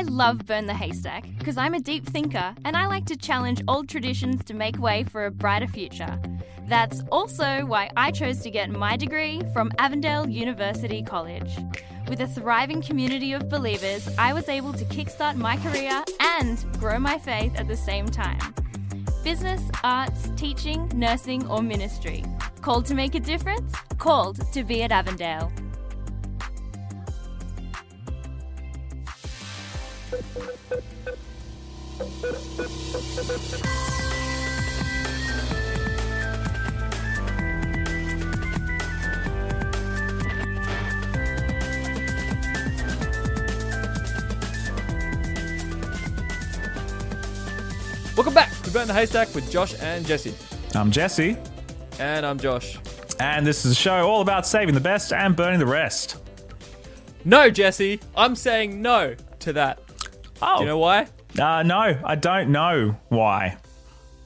[0.00, 3.62] I love Burn the Haystack because I'm a deep thinker and I like to challenge
[3.68, 6.18] old traditions to make way for a brighter future.
[6.68, 11.54] That's also why I chose to get my degree from Avondale University College.
[12.08, 16.98] With a thriving community of believers, I was able to kickstart my career and grow
[16.98, 18.54] my faith at the same time.
[19.22, 22.24] Business, arts, teaching, nursing, or ministry.
[22.62, 23.74] Called to make a difference?
[23.98, 25.52] Called to be at Avondale.
[48.16, 50.34] Welcome back to Burn the Haystack with Josh and Jesse.
[50.74, 51.36] I'm Jesse,
[51.98, 52.78] And I'm Josh.
[53.18, 56.18] and this is a show all about saving the best and burning the rest.
[57.24, 59.78] No, Jesse, I'm saying no to that.
[60.42, 61.06] Oh, Do you know why?
[61.38, 63.56] Uh, no, I don't know why.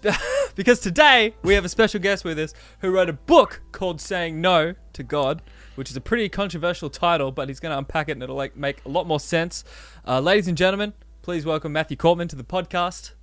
[0.54, 4.40] Because today we have a special guest with us who wrote a book called Saying
[4.40, 5.42] No to God,
[5.74, 8.56] which is a pretty controversial title, but he's going to unpack it and it'll like
[8.56, 9.64] make a lot more sense.
[10.06, 13.14] Uh, ladies and gentlemen, please welcome Matthew Korpman to the podcast.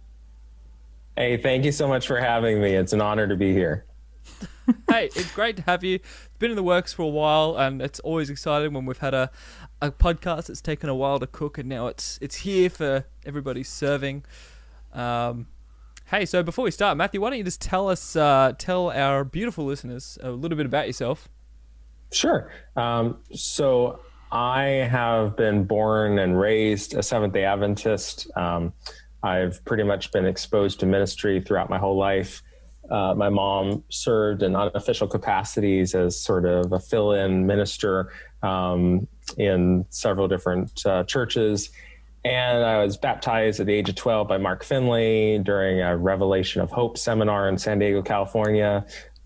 [1.16, 2.74] Hey, thank you so much for having me.
[2.74, 3.86] It's an honor to be here.
[4.90, 5.96] hey, it's great to have you.
[5.96, 9.14] It's been in the works for a while, and it's always exciting when we've had
[9.14, 9.32] a,
[9.82, 13.64] a podcast that's taken a while to cook, and now it's it's here for everybody
[13.64, 14.24] serving.
[14.94, 15.48] Um,
[16.06, 19.24] hey, so before we start, Matthew, why don't you just tell us, uh, tell our
[19.24, 21.30] beautiful listeners a little bit about yourself?
[22.12, 22.52] Sure.
[22.76, 24.00] Um, so,
[24.32, 28.32] I have been born and raised a Seventh day Adventist.
[28.38, 28.72] Um,
[29.24, 32.42] I've pretty much been exposed to ministry throughout my whole life.
[32.90, 39.08] Uh, my mom served in unofficial capacities as sort of a fill in minister um,
[39.38, 41.70] in several different uh, churches.
[42.24, 46.62] And I was baptized at the age of 12 by Mark Finley during a Revelation
[46.62, 48.86] of Hope seminar in San Diego, California.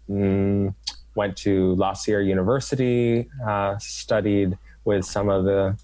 [0.10, 0.74] Mm,
[1.16, 5.78] went to La Sierra University, uh, studied with some of the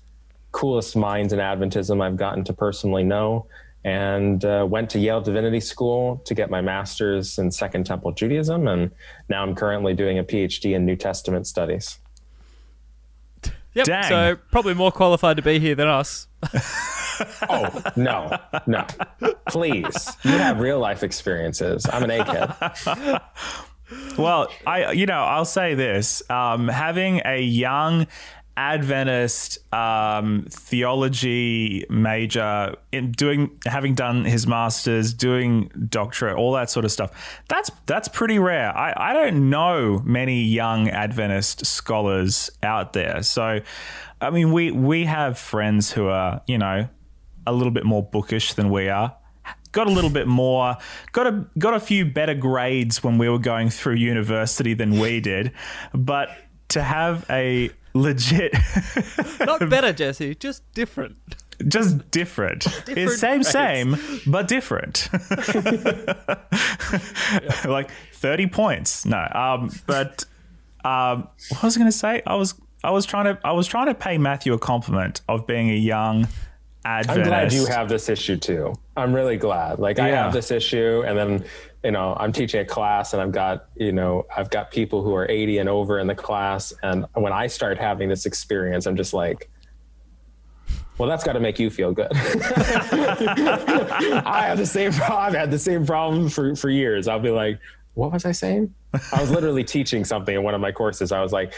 [0.52, 3.48] coolest minds in Adventism I've gotten to personally know,
[3.84, 8.68] and uh, went to Yale Divinity School to get my master's in Second Temple Judaism.
[8.68, 8.92] And
[9.28, 11.98] now I'm currently doing a PhD in New Testament studies.
[13.74, 13.86] Yep.
[13.86, 14.04] Dang.
[14.04, 16.28] So probably more qualified to be here than us.
[17.50, 18.86] Oh, no, no.
[19.48, 20.10] Please.
[20.24, 21.86] You have real life experiences.
[21.92, 23.22] I'm an egghead.
[24.18, 28.08] Well, I you know I'll say this: um, having a young
[28.58, 36.86] Adventist um, theology major, in doing having done his masters, doing doctorate, all that sort
[36.86, 37.42] of stuff.
[37.48, 38.76] That's that's pretty rare.
[38.78, 43.24] I, I don't know many young Adventist scholars out there.
[43.24, 43.62] So,
[44.20, 46.88] I mean, we we have friends who are you know
[47.48, 49.16] a little bit more bookish than we are.
[49.72, 50.76] Got a little bit more,
[51.14, 55.22] got a got a few better grades when we were going through university than we
[55.22, 55.54] did,
[55.94, 56.30] but
[56.70, 58.54] to have a legit,
[59.40, 61.16] Not better, Jesse, just different.
[61.68, 63.50] just different, Different it's same grades.
[63.50, 63.96] same
[64.28, 65.08] but different,
[67.66, 69.06] like thirty points.
[69.06, 70.26] No, um, but
[70.84, 72.22] um, what was I going to say?
[72.26, 75.48] I was I was trying to I was trying to pay Matthew a compliment of
[75.48, 76.28] being a young
[76.84, 77.20] Adventist.
[77.20, 78.74] I'm glad you have this issue too.
[78.98, 79.80] I'm really glad.
[79.80, 81.46] Like I have this issue, and then
[81.84, 85.14] you know I'm teaching a class, and I've got you know I've got people who
[85.16, 88.96] are 80 and over in the class, and when I start having this experience, I'm
[88.96, 89.50] just like.
[90.98, 92.12] Well, that's got to make you feel good.
[92.14, 92.18] I
[94.46, 95.26] have the same problem.
[95.26, 97.08] I've had the same problem for, for years.
[97.08, 97.60] I'll be like,
[97.96, 98.72] what was I saying?
[98.94, 101.12] I was literally teaching something in one of my courses.
[101.12, 101.54] I was like,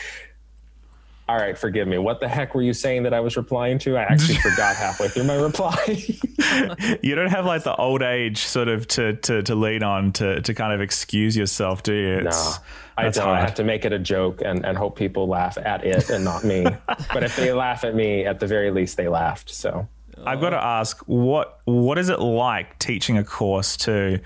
[1.29, 1.97] all right, forgive me.
[1.97, 3.95] What the heck were you saying that I was replying to?
[3.95, 5.75] I actually forgot halfway through my reply.
[7.01, 10.41] you don't have like the old age sort of to to, to lean on to
[10.41, 12.21] to kind of excuse yourself, do you?
[12.21, 12.53] no,
[12.97, 13.29] I don't.
[13.29, 16.25] I have to make it a joke and, and hope people laugh at it and
[16.25, 16.63] not me.
[17.13, 19.49] but if they laugh at me, at the very least, they laughed.
[19.49, 19.87] So
[20.25, 24.19] I've got to ask what what is it like teaching a course to?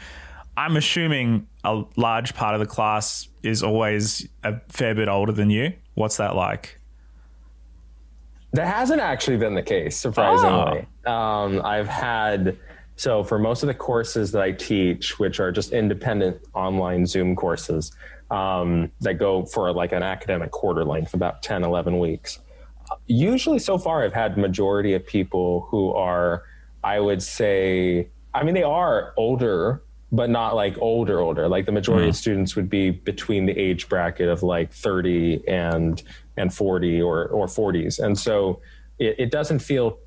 [0.57, 5.51] I'm assuming a large part of the class is always a fair bit older than
[5.51, 5.73] you.
[5.93, 6.76] What's that like?
[8.53, 10.87] That hasn't actually been the case, surprisingly.
[11.05, 12.57] Um, I've had
[12.97, 17.35] so for most of the courses that I teach, which are just independent online Zoom
[17.35, 17.91] courses
[18.31, 22.39] um, that go for like an academic quarter length, about 10, 11 weeks.
[23.05, 26.43] Usually, so far, I've had majority of people who are,
[26.83, 31.47] I would say, I mean, they are older, but not like older, older.
[31.47, 36.01] Like the majority of students would be between the age bracket of like 30 and
[36.37, 38.61] and 40 or or 40s, and so
[38.99, 39.99] it, it doesn't feel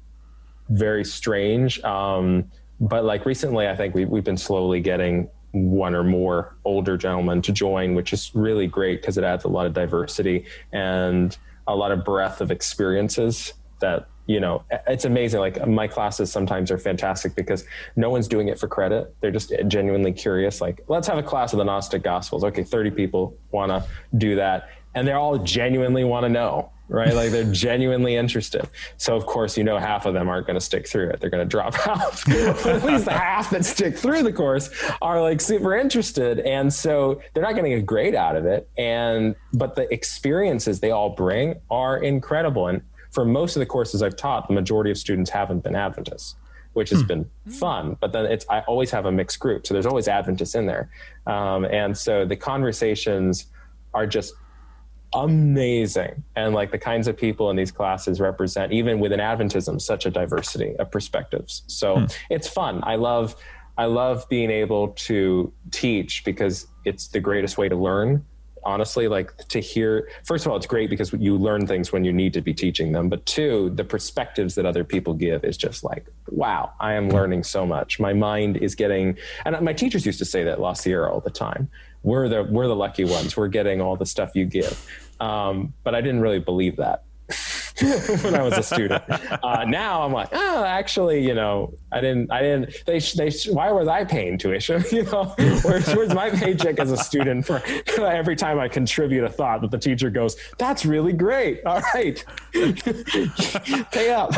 [0.68, 1.80] very strange.
[1.82, 2.50] Um,
[2.80, 7.42] but like recently, I think we, we've been slowly getting one or more older gentlemen
[7.42, 11.36] to join, which is really great because it adds a lot of diversity and
[11.66, 15.40] a lot of breadth of experiences that you know it's amazing.
[15.40, 17.64] Like my classes sometimes are fantastic because
[17.96, 19.12] no one's doing it for credit.
[19.20, 22.44] They're just genuinely curious like let's have a class of the gnostic gospels.
[22.44, 23.84] Okay 30 people want to
[24.18, 24.68] do that.
[24.94, 27.14] And they all genuinely want to know right?
[27.14, 28.68] Like they're genuinely interested.
[28.96, 31.20] So of course you know half of them aren't going to stick through it.
[31.20, 32.20] They're going to drop out.
[32.26, 34.70] But at least the half that stick through the course
[35.02, 36.40] are like super interested.
[36.40, 38.68] And so they're not getting a grade out of it.
[38.76, 42.66] And but the experiences they all bring are incredible.
[42.66, 46.36] And for most of the courses I've taught, the majority of students haven't been Adventists,
[46.74, 47.06] which has hmm.
[47.06, 47.96] been fun.
[48.00, 50.90] But then it's I always have a mixed group, so there's always Adventists in there,
[51.26, 53.46] um, and so the conversations
[53.92, 54.34] are just
[55.14, 60.06] amazing and like the kinds of people in these classes represent even within adventism such
[60.06, 62.04] a diversity of perspectives so hmm.
[62.30, 63.34] it's fun i love
[63.76, 68.24] i love being able to teach because it's the greatest way to learn
[68.64, 72.12] honestly like to hear first of all it's great because you learn things when you
[72.12, 75.82] need to be teaching them but two the perspectives that other people give is just
[75.84, 78.00] like wow i am learning so much.
[78.00, 81.30] My mind is getting and my teachers used to say that La Sierra all the
[81.30, 81.70] time.
[82.02, 83.36] We're the we're the lucky ones.
[83.36, 84.86] We're getting all the stuff you give.
[85.20, 87.04] Um, but i didn't really believe that
[88.22, 89.02] when I was a student.
[89.42, 92.74] Uh, now I'm like, oh, actually, you know, I didn't, I didn't.
[92.86, 93.30] They, they.
[93.50, 94.84] Why was I paying tuition?
[94.90, 97.62] You know, where's, where's my paycheck as a student for
[98.00, 101.64] every time I contribute a thought that the teacher goes, that's really great.
[101.64, 102.22] All right,
[102.52, 104.32] pay up.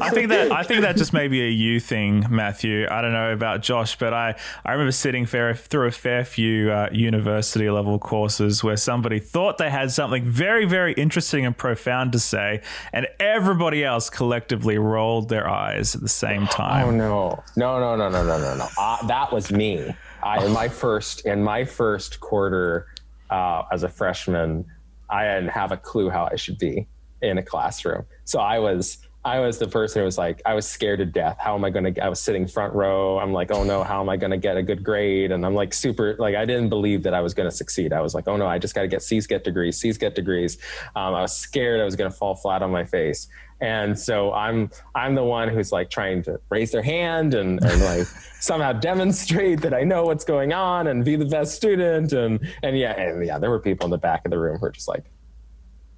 [0.00, 2.86] I think that I think that just may be a you thing, Matthew.
[2.90, 4.34] I don't know about Josh, but I
[4.64, 9.58] I remember sitting fair, through a fair few uh, university level courses where somebody thought
[9.58, 15.28] they had something very very interesting and profound to say and everybody else collectively rolled
[15.28, 16.86] their eyes at the same time.
[16.86, 18.68] Oh no, no, no, no, no, no, no, no!
[18.78, 19.94] Uh, that was me.
[20.22, 22.86] I in my first in my first quarter
[23.30, 24.64] uh, as a freshman,
[25.10, 26.86] I didn't have a clue how I should be
[27.22, 28.04] in a classroom.
[28.24, 28.98] So I was
[29.28, 31.36] I was the person who was like, I was scared to death.
[31.38, 33.18] How am I going to, I was sitting front row.
[33.18, 35.32] I'm like, oh no, how am I going to get a good grade?
[35.32, 37.92] And I'm like, super, like, I didn't believe that I was going to succeed.
[37.92, 40.14] I was like, oh no, I just got to get C's get degrees, C's get
[40.14, 40.56] degrees.
[40.96, 43.28] Um, I was scared I was going to fall flat on my face.
[43.60, 47.82] And so I'm, I'm the one who's like trying to raise their hand and, and
[47.82, 48.06] like
[48.40, 52.14] somehow demonstrate that I know what's going on and be the best student.
[52.14, 54.62] And, and yeah, and yeah, there were people in the back of the room who
[54.62, 55.04] were just like,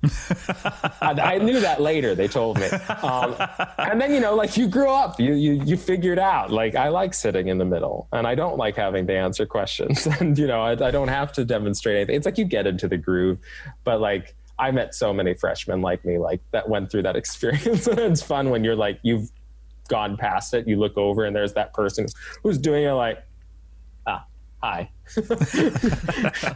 [0.02, 2.14] I, I, knew that later.
[2.14, 2.66] They told me,
[3.02, 3.36] um,
[3.76, 6.50] and then you know, like you grew up, you you you figured out.
[6.50, 10.06] Like I like sitting in the middle, and I don't like having to answer questions,
[10.20, 12.16] and you know, I, I don't have to demonstrate anything.
[12.16, 13.38] It's like you get into the groove,
[13.84, 17.86] but like I met so many freshmen like me, like that went through that experience,
[17.86, 19.30] and it's fun when you're like you've
[19.88, 20.66] gone past it.
[20.66, 22.06] You look over, and there's that person
[22.42, 23.22] who's doing it, like,
[24.06, 24.24] ah,
[24.62, 24.90] hi.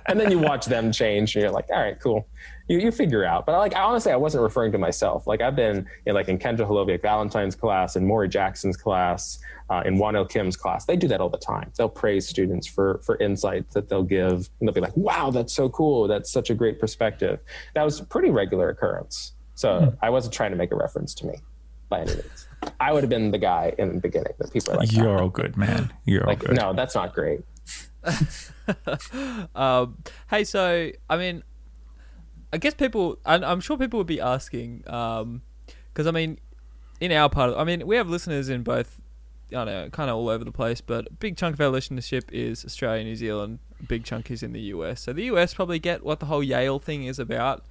[0.06, 2.26] and then you watch them change and you're like, all right, cool.
[2.69, 3.45] You, you figure out.
[3.47, 5.27] But like, I honestly, I wasn't referring to myself.
[5.27, 9.39] Like I've been in like in Kendra Haloviak Valentine's class in Maury Jackson's class,
[9.71, 10.85] uh, in Wonil Kim's class.
[10.85, 11.73] They do that all the time.
[11.77, 14.49] They'll praise students for, for insights that they'll give.
[14.61, 16.09] And they'll be like, wow, that's so cool.
[16.09, 17.41] That's such a great perspective.
[17.75, 19.33] That was a pretty regular occurrence.
[19.55, 19.89] So hmm.
[20.03, 21.37] I wasn't trying to make a reference to me
[21.89, 22.49] by any means.
[22.81, 25.29] I would have been the guy in the beginning that people are like, "You're all
[25.29, 25.93] good, man.
[26.06, 27.41] You're like, all good." No, that's not great.
[29.55, 29.99] um,
[30.31, 31.43] hey, so I mean,
[32.55, 35.43] I guess people, I'm sure people would be asking, because um,
[35.99, 36.39] I mean,
[37.01, 39.01] in our part, of, I mean, we have listeners in both,
[39.51, 41.73] I don't know, kind of all over the place, but a big chunk of our
[41.73, 43.58] listenership is Australia, New Zealand.
[43.81, 45.01] A big chunk is in the US.
[45.01, 47.65] So the US probably get what the whole Yale thing is about.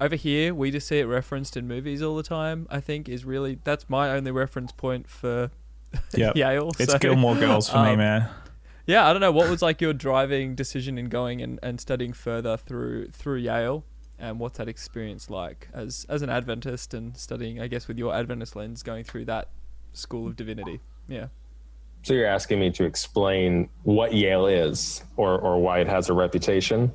[0.00, 2.66] Over here, we just see it referenced in movies all the time.
[2.68, 5.52] I think is really that's my only reference point for
[6.16, 6.34] yep.
[6.34, 6.72] Yale.
[6.80, 8.28] It's so, Gilmore Girls for um, me, man
[8.86, 12.12] yeah, I don't know what was like your driving decision in going and, and studying
[12.12, 13.84] further through through Yale,
[14.18, 18.14] and what's that experience like as as an Adventist and studying, I guess, with your
[18.14, 19.48] Adventist lens, going through that
[19.92, 20.80] school of divinity.
[21.08, 21.28] Yeah.
[22.02, 26.12] So you're asking me to explain what Yale is, or or why it has a
[26.12, 26.92] reputation.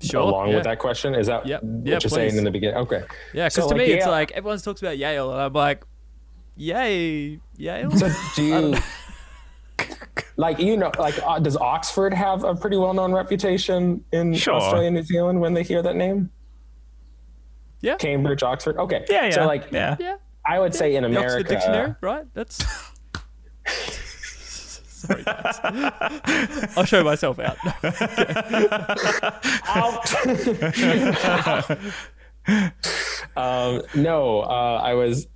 [0.00, 0.54] Sure, along yeah.
[0.56, 1.62] with that question, is that yep.
[1.62, 2.76] what you're saying in the beginning?
[2.76, 3.04] Okay.
[3.32, 5.52] Yeah, because so, to like, me, Yale, it's like everyone talks about Yale, and I'm
[5.52, 5.84] like,
[6.56, 7.90] yay, Yale.
[7.92, 8.74] So do you?
[10.36, 14.54] Like you know like uh, does oxford have a pretty well-known reputation in sure.
[14.54, 16.30] australia and new zealand when they hear that name
[17.80, 19.30] yeah cambridge oxford okay yeah, yeah.
[19.30, 20.16] so like yeah, yeah.
[20.46, 20.78] i would yeah.
[20.78, 22.64] say in the america oxford dictionary right that's
[25.02, 25.24] Sorry,
[26.76, 27.58] I'll show myself out.
[29.66, 30.14] out.
[33.36, 35.26] um, no, uh, I was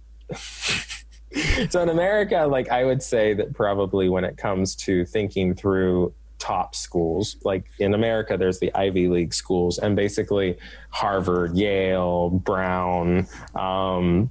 [1.70, 6.14] so in America, like I would say that probably when it comes to thinking through
[6.38, 10.58] top schools, like in America, there's the Ivy League schools, and basically
[10.90, 13.26] Harvard, Yale, Brown.
[13.54, 14.30] Um,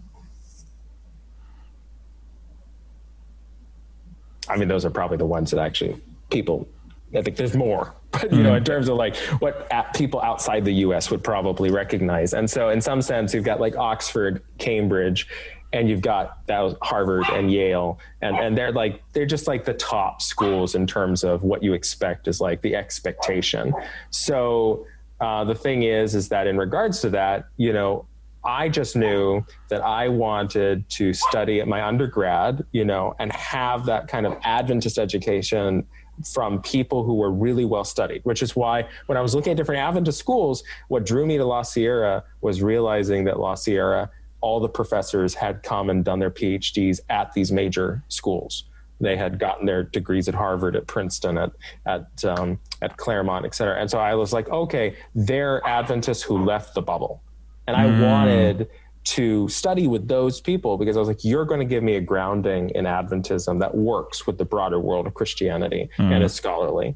[4.48, 6.68] I mean, those are probably the ones that actually people.
[7.16, 10.74] I think there's more, but you know, in terms of like what people outside the
[10.74, 11.12] U.S.
[11.12, 15.28] would probably recognize, and so in some sense, you've got like Oxford, Cambridge,
[15.75, 19.74] and you've got that Harvard and Yale, and and they're like they're just like the
[19.74, 23.74] top schools in terms of what you expect is like the expectation.
[24.10, 24.88] So
[25.20, 28.05] uh, the thing is, is that in regards to that, you know,
[28.46, 33.86] I just knew that I wanted to study at my undergrad, you know, and have
[33.88, 35.86] that kind of Adventist education
[36.24, 39.58] from people who were really well studied, which is why when I was looking at
[39.58, 44.10] different Adventist schools, what drew me to La Sierra was realizing that La Sierra,
[44.46, 48.66] all the professors had come and done their PhDs at these major schools.
[49.02, 51.52] They had gotten their degrees at Harvard, at Princeton, at
[51.86, 53.75] at um, at Claremont, et cetera.
[53.82, 57.22] And so I was like, okay, they're Adventists who left the bubble
[57.68, 58.10] and I mm.
[58.10, 58.70] wanted
[59.16, 62.02] to study with those people because I was like, you're going to give me a
[62.02, 66.12] grounding in Adventism that works with the broader world of Christianity mm.
[66.12, 66.96] and is scholarly.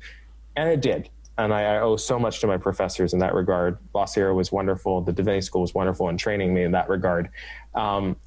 [0.56, 1.10] And it did.
[1.39, 3.77] And I, I, owe so much to my professors in that regard.
[3.93, 5.01] La Sierra was wonderful.
[5.01, 7.29] The Divinity School was wonderful in training me in that regard.
[7.74, 8.17] Um,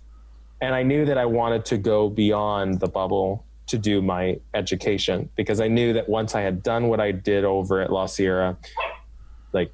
[0.63, 5.29] and I knew that I wanted to go beyond the bubble to do my education
[5.37, 8.57] because I knew that once I had done what I did over at La Sierra,
[9.53, 9.73] like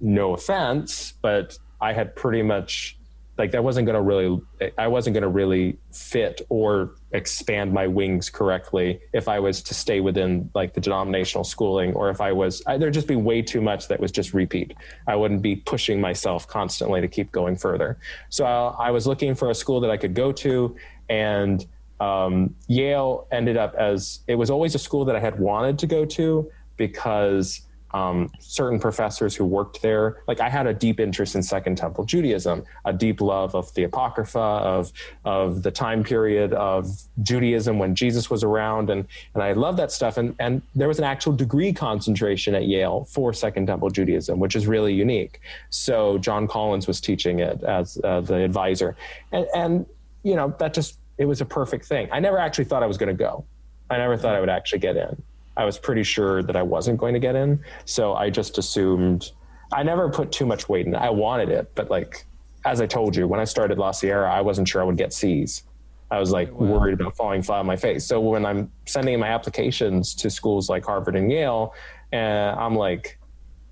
[0.00, 2.97] no offense, but I had pretty much
[3.38, 4.40] like that wasn't going to really
[4.76, 9.74] I wasn't going to really fit or expand my wings correctly if I was to
[9.74, 13.40] stay within like the denominational schooling or if I was I, there'd just be way
[13.40, 14.74] too much that was just repeat.
[15.06, 17.98] I wouldn't be pushing myself constantly to keep going further.
[18.28, 20.76] So uh, I was looking for a school that I could go to
[21.08, 21.64] and
[22.00, 25.86] um, Yale ended up as it was always a school that I had wanted to
[25.86, 30.22] go to because um, certain professors who worked there.
[30.26, 33.84] Like I had a deep interest in Second Temple Judaism, a deep love of the
[33.84, 34.92] Apocrypha, of
[35.24, 36.88] of the time period of
[37.22, 40.16] Judaism when Jesus was around, and and I love that stuff.
[40.16, 44.56] And and there was an actual degree concentration at Yale for Second Temple Judaism, which
[44.56, 45.40] is really unique.
[45.70, 48.96] So John Collins was teaching it as uh, the advisor,
[49.32, 49.86] and and
[50.22, 52.08] you know that just it was a perfect thing.
[52.12, 53.44] I never actually thought I was going to go.
[53.90, 55.22] I never thought I would actually get in.
[55.58, 57.62] I was pretty sure that I wasn't going to get in.
[57.84, 59.32] So I just assumed
[59.72, 60.98] I never put too much weight in it.
[60.98, 62.24] I wanted it, but like
[62.64, 65.12] as I told you, when I started La Sierra, I wasn't sure I would get
[65.12, 65.64] C's.
[66.10, 66.78] I was like wow.
[66.78, 68.06] worried about falling flat on my face.
[68.06, 71.74] So when I'm sending in my applications to schools like Harvard and Yale,
[72.12, 73.18] and I'm like,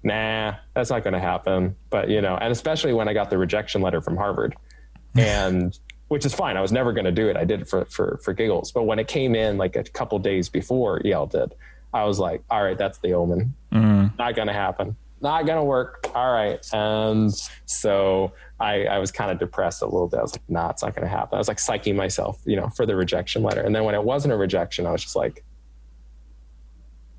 [0.02, 1.76] nah, that's not going to happen.
[1.88, 4.54] But you know, and especially when I got the rejection letter from Harvard,
[5.16, 5.78] and
[6.08, 6.56] which is fine.
[6.56, 7.36] I was never going to do it.
[7.36, 8.70] I did it for for for giggles.
[8.70, 11.54] But when it came in like a couple days before Yale did,
[11.96, 13.54] I was like, all right, that's the omen.
[13.72, 14.16] Mm-hmm.
[14.18, 14.96] Not going to happen.
[15.22, 16.10] Not going to work.
[16.14, 16.64] All right.
[16.74, 17.32] And
[17.64, 20.18] so I, I was kind of depressed a little bit.
[20.18, 21.36] I was like, nah, it's not going to happen.
[21.36, 23.62] I was like psyching myself, you know, for the rejection letter.
[23.62, 25.42] And then when it wasn't a rejection, I was just like,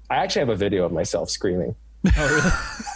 [0.10, 1.76] I actually have a video of myself screaming.
[2.16, 2.28] Oh,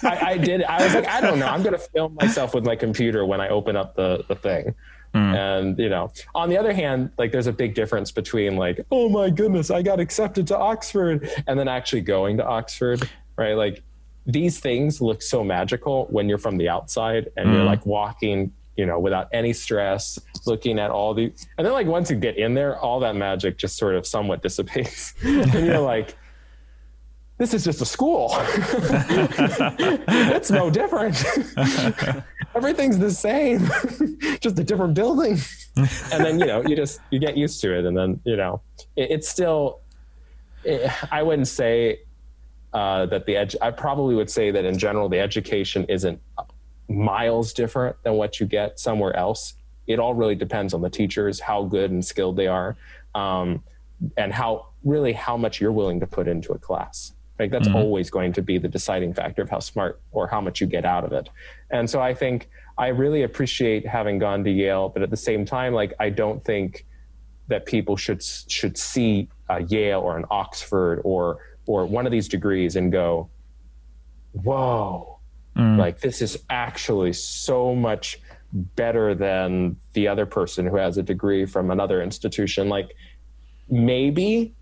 [0.03, 0.15] really?
[0.15, 0.63] I, I, did.
[0.63, 1.47] I was like, I don't know.
[1.47, 4.73] I'm going to film myself with my computer when I open up the, the thing.
[5.13, 5.35] Mm.
[5.35, 9.09] And, you know, on the other hand, like there's a big difference between like, oh
[9.09, 13.53] my goodness, I got accepted to Oxford and then actually going to Oxford, right?
[13.53, 13.83] Like
[14.25, 17.53] these things look so magical when you're from the outside and mm.
[17.53, 21.25] you're like walking, you know, without any stress, looking at all the,
[21.57, 24.41] and then like once you get in there, all that magic just sort of somewhat
[24.41, 25.13] dissipates.
[25.23, 26.15] and you're like,
[27.41, 28.29] this is just a school.
[30.29, 31.25] it's no different.
[32.55, 33.67] Everything's the same,
[34.41, 35.39] just a different building.
[35.75, 37.85] and then, you know, you just, you get used to it.
[37.85, 38.61] And then, you know,
[38.95, 39.79] it, it's still,
[40.63, 42.01] it, I wouldn't say
[42.73, 46.21] uh, that the edge, I probably would say that in general, the education isn't
[46.89, 49.55] miles different than what you get somewhere else.
[49.87, 52.77] It all really depends on the teachers, how good and skilled they are,
[53.15, 53.63] um,
[54.15, 57.13] and how really how much you're willing to put into a class.
[57.41, 57.77] Like that's mm-hmm.
[57.77, 60.85] always going to be the deciding factor of how smart or how much you get
[60.85, 61.27] out of it.
[61.71, 65.43] And so I think I really appreciate having gone to Yale, but at the same
[65.43, 66.85] time, like I don't think
[67.47, 72.27] that people should should see a Yale or an Oxford or or one of these
[72.27, 73.31] degrees and go,
[74.33, 75.19] "Whoa,
[75.57, 75.77] mm.
[75.77, 78.19] like this is actually so much
[78.53, 82.91] better than the other person who has a degree from another institution." Like
[83.67, 84.53] maybe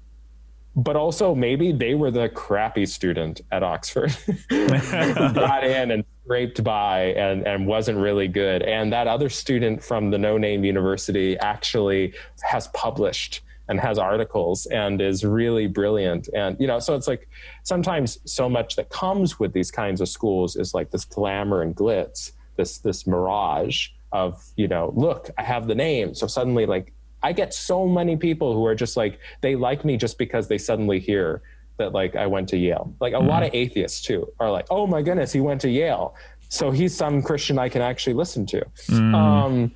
[0.75, 4.15] but also maybe they were the crappy student at Oxford
[4.49, 8.61] got in and scraped by and, and wasn't really good.
[8.61, 14.65] And that other student from the no name university actually has published and has articles
[14.67, 16.27] and is really brilliant.
[16.33, 17.27] And, you know, so it's like
[17.63, 21.75] sometimes so much that comes with these kinds of schools is like this glamour and
[21.75, 26.15] glitz, this, this mirage of, you know, look, I have the name.
[26.15, 29.97] So suddenly like I get so many people who are just like, they like me
[29.97, 31.41] just because they suddenly hear
[31.77, 32.93] that like I went to Yale.
[32.99, 33.27] Like a mm-hmm.
[33.27, 36.15] lot of atheists too are like, oh my goodness, he went to Yale.
[36.49, 38.65] So he's some Christian I can actually listen to.
[38.87, 39.15] Mm.
[39.15, 39.71] Um,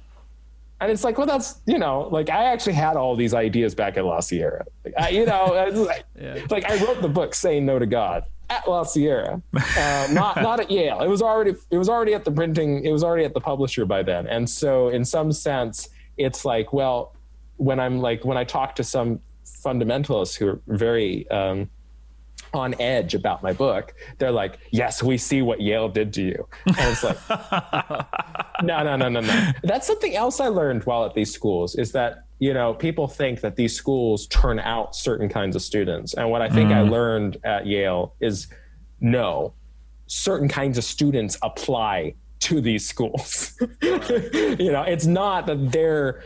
[0.82, 3.96] and it's like, well, that's you know, like I actually had all these ideas back
[3.98, 4.66] at La Sierra.
[4.84, 6.46] Like, I, you know, like, yeah.
[6.50, 10.60] like, I wrote the book saying no to God at La Sierra, uh, not not
[10.60, 11.02] at Yale.
[11.02, 12.84] It was already it was already at the printing.
[12.84, 14.28] It was already at the publisher by then.
[14.28, 17.14] And so, in some sense, it's like, well,
[17.64, 21.70] when I'm like when I talk to some fundamentalists who are very um,
[22.54, 26.48] on edge about my book, they're like, "Yes, we see what Yale did to you,"
[26.66, 27.18] and it's like,
[28.64, 31.94] "No, no, no, no, no." That's something else I learned while at these schools is
[31.94, 36.30] that you know people think that these schools turn out certain kinds of students, and
[36.30, 36.76] what I think mm.
[36.76, 38.48] I learned at Yale is
[39.00, 39.54] no,
[40.08, 43.58] certain kinds of students apply to these schools.
[43.82, 46.24] you know, it's not that they're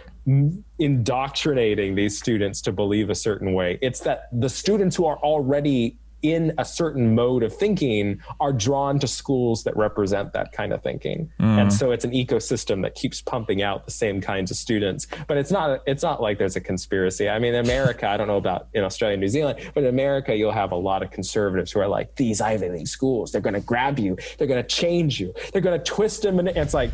[0.79, 3.79] indoctrinating these students to believe a certain way.
[3.81, 8.97] It's that the students who are already in a certain mode of thinking are drawn
[8.97, 11.61] to schools that represent that kind of thinking mm.
[11.61, 15.37] and so it's an ecosystem that keeps pumping out the same kinds of students but
[15.37, 18.37] it's not it's not like there's a conspiracy i mean in america i don't know
[18.37, 21.71] about in australia and new zealand but in america you'll have a lot of conservatives
[21.71, 24.67] who are like these ivy league schools they're going to grab you they're going to
[24.67, 26.89] change you they're going to twist them and it's like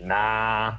[0.00, 0.78] nah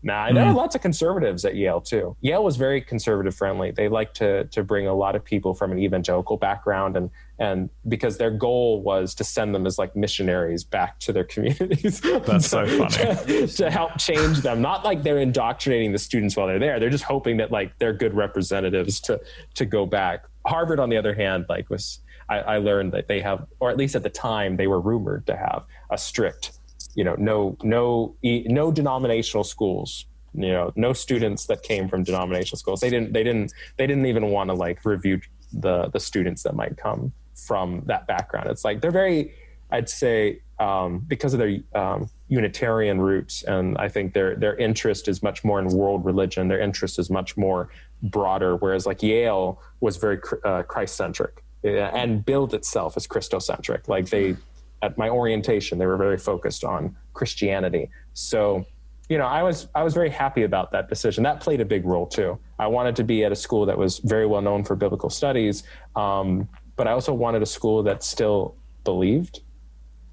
[0.00, 0.56] Nah, there are hmm.
[0.56, 2.16] lots of conservatives at Yale too.
[2.20, 3.72] Yale was very conservative friendly.
[3.72, 7.10] They like to to bring a lot of people from an evangelical background and
[7.40, 12.00] and because their goal was to send them as like missionaries back to their communities.
[12.00, 13.16] That's so funny.
[13.26, 14.60] to, to, help change them.
[14.60, 16.78] Not like they're indoctrinating the students while they're there.
[16.78, 19.20] They're just hoping that like they're good representatives to
[19.54, 20.26] to go back.
[20.46, 23.76] Harvard, on the other hand, like was I, I learned that they have, or at
[23.76, 26.57] least at the time, they were rumored to have a strict
[26.98, 32.58] you know no no no denominational schools you know no students that came from denominational
[32.58, 32.80] schools.
[32.80, 35.20] They didn't they didn't they didn't even want to like review
[35.52, 37.12] the the students that might come
[37.46, 38.50] from that background.
[38.50, 39.32] It's like they're very
[39.70, 45.08] i'd say um, because of their um, unitarian roots and i think their their interest
[45.08, 47.68] is much more in world religion their interest is much more
[48.02, 53.88] broader whereas like yale was very uh, christ-centric and build itself as christocentric.
[53.88, 54.36] Like they
[54.82, 57.90] at my orientation, they were very focused on Christianity.
[58.14, 58.64] So,
[59.08, 61.24] you know, I was I was very happy about that decision.
[61.24, 62.38] That played a big role too.
[62.58, 65.62] I wanted to be at a school that was very well known for biblical studies,
[65.96, 69.40] um, but I also wanted a school that still believed.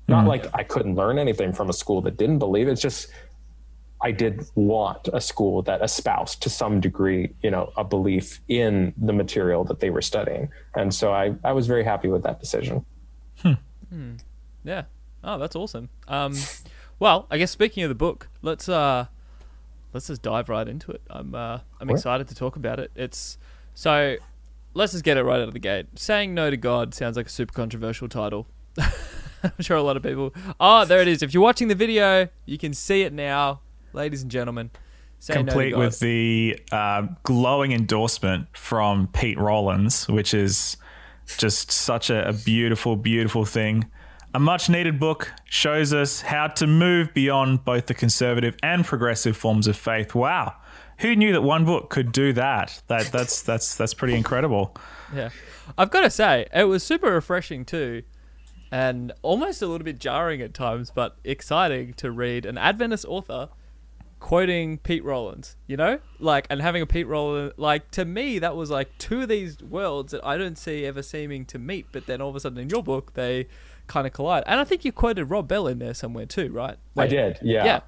[0.08, 0.28] Not mm-hmm.
[0.28, 2.67] like I couldn't learn anything from a school that didn't believe.
[2.67, 3.10] It's just
[4.01, 8.93] I did want a school that espoused to some degree, you know, a belief in
[8.97, 10.49] the material that they were studying.
[10.75, 12.86] And so I, I was very happy with that decision.
[13.41, 13.54] Hmm.
[13.89, 14.15] Hmm.
[14.65, 14.84] Yeah.
[15.23, 15.89] Oh, that's awesome.
[16.08, 16.36] Um,
[16.99, 19.06] well, I guess speaking of the book, let's uh,
[19.93, 21.01] let's just dive right into it.
[21.10, 21.95] I'm uh, I'm what?
[21.95, 22.91] excited to talk about it.
[22.95, 23.38] It's
[23.73, 24.17] so
[24.73, 25.88] let's just get it right out of the gate.
[25.95, 28.47] Saying no to God sounds like a super controversial title.
[28.78, 30.34] I'm sure a lot of people.
[30.60, 31.21] Oh, there it is.
[31.21, 33.62] If you're watching the video, you can see it now,
[33.93, 34.71] ladies and gentlemen.
[35.28, 40.78] Complete no with the uh, glowing endorsement from Pete Rollins, which is
[41.38, 43.89] just such a, a beautiful, beautiful thing.
[44.35, 49.37] A much needed book shows us how to move beyond both the conservative and progressive
[49.37, 50.13] forms of faith.
[50.13, 50.55] Wow.
[50.99, 52.81] Who knew that one book could do that?
[52.87, 54.75] That that's that's that's pretty incredible.
[55.15, 55.29] Yeah.
[55.77, 58.03] I've got to say, it was super refreshing too
[58.73, 63.47] and almost a little bit jarring at times, but exciting to read an Adventist author
[64.19, 65.99] quoting Pete Rollins, you know?
[66.19, 69.61] Like, and having a Pete Rollins, like, to me, that was like two of these
[69.61, 72.57] worlds that I don't see ever seeming to meet, but then all of a sudden
[72.57, 73.47] in your book, they
[73.87, 74.43] kind of collide.
[74.47, 76.77] And I think you quoted Rob Bell in there somewhere too, right?
[76.95, 77.39] Wait, I did.
[77.41, 77.65] Yeah.
[77.65, 77.79] Yeah.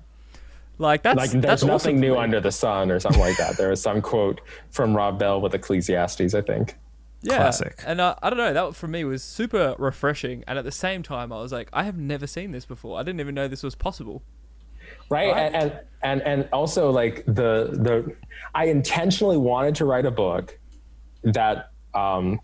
[0.79, 3.57] Like that's like there's that's nothing awesome new under the sun or something like that.
[3.57, 6.75] There was some quote from Rob Bell with Ecclesiastes, I think.
[7.23, 7.75] Yeah, Classic.
[7.85, 8.53] and uh, I don't know.
[8.53, 11.83] That for me was super refreshing, and at the same time, I was like, I
[11.83, 12.99] have never seen this before.
[12.99, 14.21] I didn't even know this was possible.
[15.09, 15.51] Right, right?
[15.51, 18.15] And, and and and also like the the
[18.53, 20.59] I intentionally wanted to write a book
[21.23, 22.39] that um,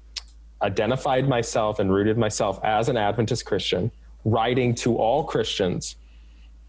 [0.64, 3.92] identified myself and rooted myself as an Adventist Christian,
[4.26, 5.98] writing to all Christians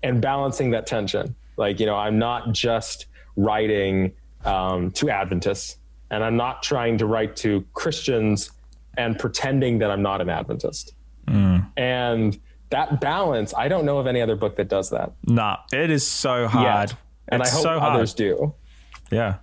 [0.02, 1.34] and balancing that tension.
[1.56, 4.12] Like, you know, I'm not just writing
[4.44, 5.78] um, to Adventists
[6.10, 8.50] and I'm not trying to write to Christians
[8.96, 10.94] and pretending that I'm not an Adventist.
[11.26, 11.70] Mm.
[11.76, 12.38] And
[12.70, 15.12] that balance, I don't know of any other book that does that.
[15.24, 16.90] Nah, it is so hard.
[16.90, 16.98] Yet.
[17.28, 17.94] And it's I hope so hard.
[17.94, 18.54] others do.
[19.10, 19.36] Yeah.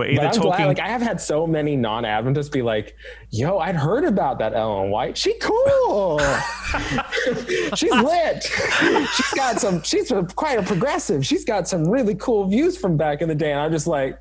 [0.00, 0.50] We're But either I'm talking.
[0.50, 2.94] glad, like I have had so many non-Adventists be like,
[3.30, 5.16] "Yo, I'd heard about that Ellen White.
[5.16, 6.18] She cool.
[7.74, 8.42] she's lit.
[8.44, 9.82] She's got some.
[9.82, 11.24] She's quite a progressive.
[11.24, 14.18] She's got some really cool views from back in the day." And I'm just like,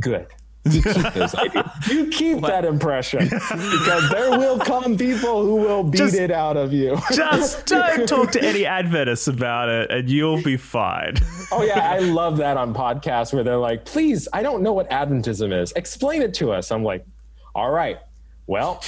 [0.00, 0.26] "Good.
[0.74, 1.66] You keep those ideas.
[1.90, 6.56] You keep that impression because there will come people who will beat Just- it out
[6.56, 11.14] of you." just don't talk to any Adventists about it, and you'll be fine.
[11.52, 14.90] Oh yeah, I love that on podcasts where they're like, "Please, I don't know what
[14.90, 15.72] Adventism is.
[15.72, 17.06] Explain it to us." I'm like,
[17.54, 17.98] "All right,
[18.46, 18.82] well,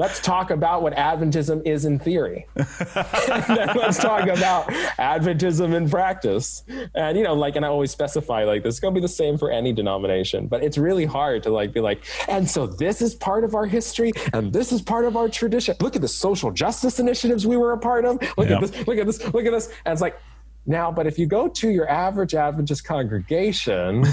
[0.00, 4.66] let's talk about what Adventism is in theory, let's talk about
[4.98, 6.62] Adventism in practice."
[6.94, 9.16] And you know, like, and I always specify like this is going to be the
[9.22, 13.02] same for any denomination, but it's really hard to like be like, and so this
[13.02, 15.76] is part of our history, and this is part of our tradition.
[15.80, 18.20] Look at the social justice initiatives we were a part of.
[18.38, 18.62] Look Yep.
[18.62, 18.86] at this.
[18.86, 19.34] Look at this.
[19.34, 19.68] Look at this.
[19.84, 20.18] And it's like.
[20.66, 24.04] Now, but if you go to your average Adventist congregation,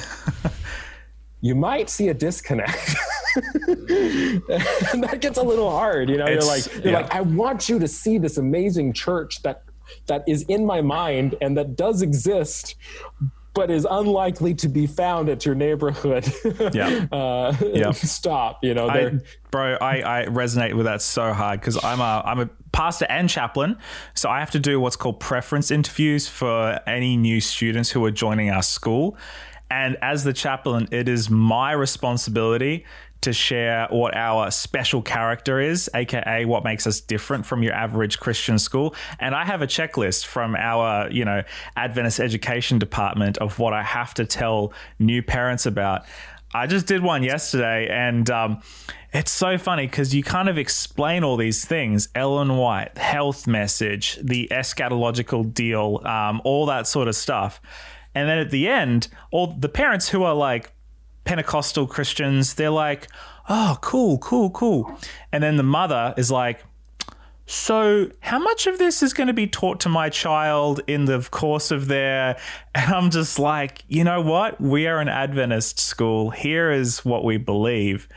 [1.41, 2.95] you might see a disconnect.
[3.35, 6.09] And that gets a little hard.
[6.09, 6.99] You know, you're like, you're yeah.
[7.01, 9.63] like, I want you to see this amazing church that
[10.07, 12.75] that is in my mind and that does exist,
[13.53, 16.31] but is unlikely to be found at your neighborhood.
[16.73, 17.07] Yeah.
[17.11, 17.91] uh, Yeah.
[17.91, 18.59] Stop.
[18.63, 19.19] You know, I,
[19.51, 23.29] bro, I, I resonate with that so hard because I'm a I'm a pastor and
[23.29, 23.77] chaplain,
[24.13, 28.11] so I have to do what's called preference interviews for any new students who are
[28.11, 29.17] joining our school.
[29.69, 32.85] And as the chaplain, it is my responsibility
[33.21, 38.19] to share what our special character is, aka what makes us different from your average
[38.19, 38.95] Christian school.
[39.19, 41.43] And I have a checklist from our, you know,
[41.75, 46.05] Adventist education department of what I have to tell new parents about.
[46.53, 48.61] I just did one yesterday, and um,
[49.13, 54.17] it's so funny because you kind of explain all these things Ellen White, health message,
[54.23, 57.61] the eschatological deal, um, all that sort of stuff.
[58.15, 60.71] And then at the end, all the parents who are like
[61.27, 63.09] Pentecostal Christians, they're like,
[63.49, 64.97] oh, cool, cool, cool.
[65.33, 66.63] And then the mother is like,
[67.45, 71.19] so how much of this is going to be taught to my child in the
[71.31, 72.37] course of their
[72.75, 74.59] and i'm just like you know what?
[74.59, 76.29] We are an adventist school.
[76.29, 78.07] Here is what we believe.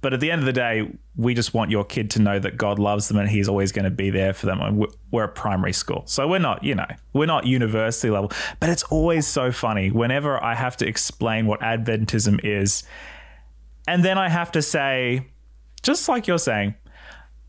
[0.00, 2.56] But at the end of the day we just want your kid to know that
[2.56, 5.28] god loves them and he's always going to be there for them and we're- a
[5.28, 9.52] primary school so we're not you know we're not university level but it's always so
[9.52, 12.84] funny whenever i have to explain what adventism is
[13.86, 15.26] and then i have to say
[15.82, 16.74] just like you're saying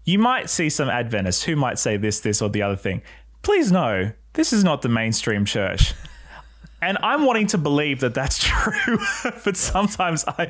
[0.04, 3.02] you might see some Adventists who might say this, this, or the other thing.
[3.44, 5.94] Please know, this is not the mainstream church.
[6.82, 8.98] And I'm wanting to believe that that's true,
[9.46, 10.50] but sometimes I,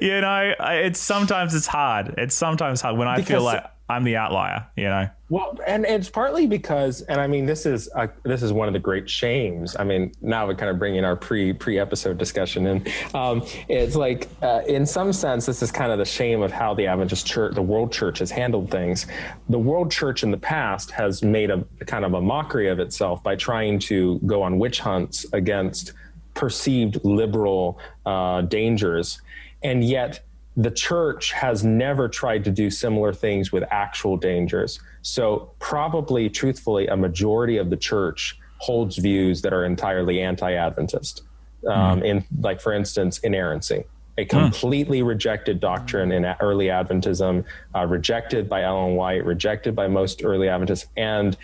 [0.00, 2.14] you know, I- it's sometimes it's hard.
[2.18, 4.66] It's sometimes hard when I feel like I'm the outlier.
[4.76, 8.52] You know, Well, and it's partly because, and I mean, this is uh this is
[8.52, 9.76] one of the great shames.
[9.78, 12.86] I mean, now we're kind of bringing our pre pre episode discussion in.
[13.14, 16.74] Um, it's like, uh, in some sense, this is kind of the shame of how
[16.74, 19.06] the Adventist Church, the World Church, has handled things.
[19.48, 23.22] The World Church in the past has made a kind of a mockery of itself
[23.22, 25.92] by trying to go on witch hunts against
[26.34, 29.22] perceived liberal uh, dangers,
[29.62, 30.25] and yet
[30.56, 34.80] the church has never tried to do similar things with actual dangers.
[35.02, 41.22] So, probably, truthfully, a majority of the church holds views that are entirely anti-Adventist.
[41.68, 43.84] Um, In, like, for instance, inerrancy,
[44.16, 50.24] a completely rejected doctrine in early Adventism, uh, rejected by Ellen White, rejected by most
[50.24, 51.36] early Adventists, and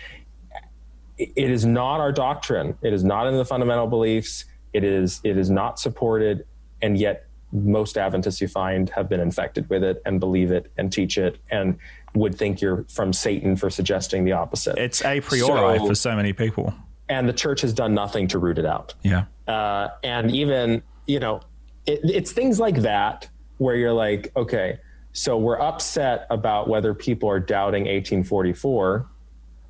[1.19, 2.75] it is not our doctrine.
[2.81, 4.45] It is not in the fundamental beliefs.
[4.73, 6.45] It is it is not supported,
[6.81, 10.91] and yet most Adventists you find have been infected with it and believe it and
[10.91, 11.77] teach it and
[12.15, 14.77] would think you're from Satan for suggesting the opposite.
[14.77, 16.73] it's a priori So- for so many people.
[17.09, 19.25] and the church has done nothing to root it out Yeah.
[19.47, 21.41] uh, and even you know
[21.85, 24.79] it, it's things like that where you're like okay
[25.11, 29.05] so we're upset about whether people are doubting 1844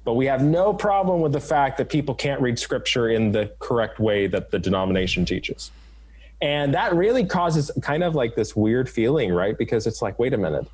[0.06, 3.52] but we have no problem with the fact that people can't read scripture in the
[3.60, 5.72] correct way that the denomination teaches
[6.44, 10.34] and that really causes kind of like this weird feeling right because it's like wait
[10.34, 10.68] a minute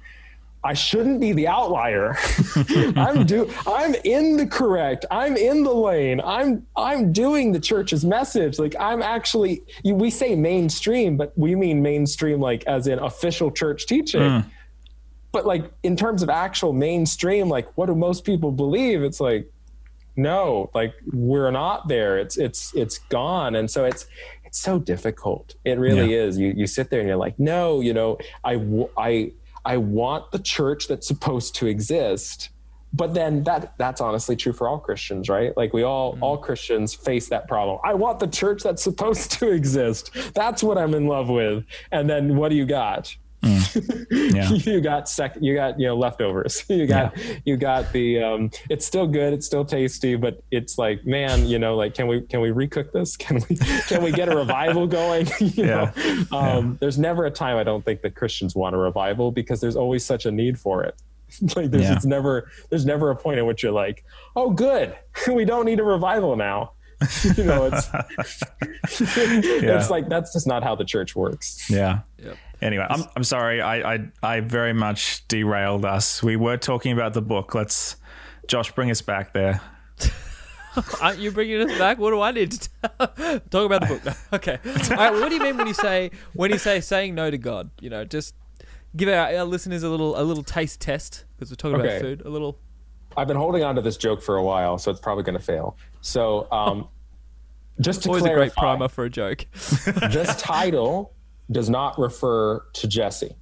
[0.61, 2.17] I shouldn't be the outlier.
[2.97, 5.05] I'm do I'm in the correct.
[5.09, 6.19] I'm in the lane.
[6.19, 8.59] I'm I'm doing the church's message.
[8.59, 13.51] Like I'm actually you, we say mainstream, but we mean mainstream like as in official
[13.51, 14.41] church teaching.
[14.41, 14.49] Hmm.
[15.31, 19.01] But like in terms of actual mainstream, like what do most people believe?
[19.01, 19.49] It's like
[20.19, 22.17] no, like we're not there.
[22.17, 23.55] It's it's it's gone.
[23.55, 24.07] And so it's
[24.49, 25.53] it's so difficult.
[25.63, 26.23] It really yeah.
[26.23, 26.39] is.
[26.39, 28.53] You you sit there and you're like, no, you know, I
[28.97, 29.31] I
[29.63, 32.49] I want the church that's supposed to exist.
[32.91, 35.55] But then that that's honestly true for all Christians, right?
[35.55, 36.23] Like we all mm.
[36.23, 37.77] all Christians face that problem.
[37.83, 40.09] I want the church that's supposed to exist.
[40.33, 41.63] That's what I'm in love with.
[41.91, 43.15] And then what do you got?
[43.41, 44.35] Mm.
[44.35, 44.49] Yeah.
[44.73, 47.35] you got sec you got you know leftovers you got yeah.
[47.45, 51.57] you got the um it's still good it's still tasty but it's like man you
[51.57, 54.85] know like can we can we recook this can we can we get a revival
[54.87, 55.91] going you yeah.
[55.95, 56.73] know um yeah.
[56.81, 60.03] there's never a time i don't think that christians want a revival because there's always
[60.03, 61.01] such a need for it
[61.55, 64.03] like there's it's never there's never a point in which you're like
[64.35, 64.93] oh good
[65.33, 66.73] we don't need a revival now
[67.37, 67.89] you know it's
[68.83, 72.35] it's like that's just not how the church works yeah yep.
[72.61, 73.61] Anyway, I'm, I'm sorry.
[73.61, 76.21] I, I I very much derailed us.
[76.21, 77.55] We were talking about the book.
[77.55, 77.95] Let's,
[78.47, 79.61] Josh, bring us back there.
[81.01, 81.97] Aren't you bringing us back?
[81.97, 82.69] What do I need to
[83.49, 84.15] talk about the book?
[84.33, 84.59] okay.
[84.91, 85.13] All right.
[85.13, 87.69] What do you mean when you say when you say saying no to God?
[87.79, 88.35] You know, just
[88.95, 91.97] give our, our listeners a little a little taste test because we're talking okay.
[91.97, 92.21] about food.
[92.25, 92.59] A little.
[93.17, 95.43] I've been holding on to this joke for a while, so it's probably going to
[95.43, 95.75] fail.
[96.01, 96.87] So, um,
[97.81, 99.45] just to always clarify, a great primer for a joke.
[100.11, 101.13] this title
[101.51, 103.35] does not refer to Jesse.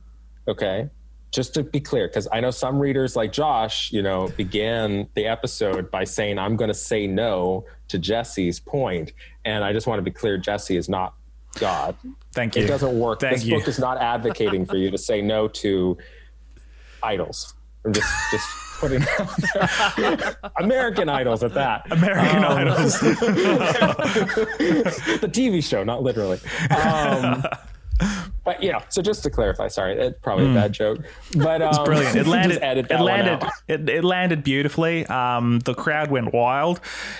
[0.47, 0.89] Okay.
[1.31, 5.25] Just to be clear, because I know some readers like Josh, you know, began the
[5.25, 9.11] episode by saying, I'm going to say no to Jesse's point.
[9.43, 11.15] And I just want to be clear Jesse is not
[11.59, 11.97] God.
[12.33, 12.63] Thank you.
[12.63, 13.19] It doesn't work.
[13.19, 13.57] Thank this you.
[13.57, 15.97] book is not advocating for you to say no to
[17.03, 17.53] idols.
[17.85, 18.47] I'm just, just
[18.79, 19.03] putting
[20.59, 21.91] American Idols at that.
[21.91, 22.99] American um, Idols.
[22.99, 23.17] the
[25.31, 26.39] TV show, not literally.
[26.69, 27.43] Um,
[28.47, 30.51] but yeah, so just to clarify, sorry, it's probably mm.
[30.51, 30.99] a bad joke,
[31.35, 32.15] but um, it's brilliant.
[32.15, 32.61] It landed.
[32.89, 33.49] it landed.
[33.67, 35.05] It, it, landed beautifully.
[35.07, 36.79] Um, the crowd went wild.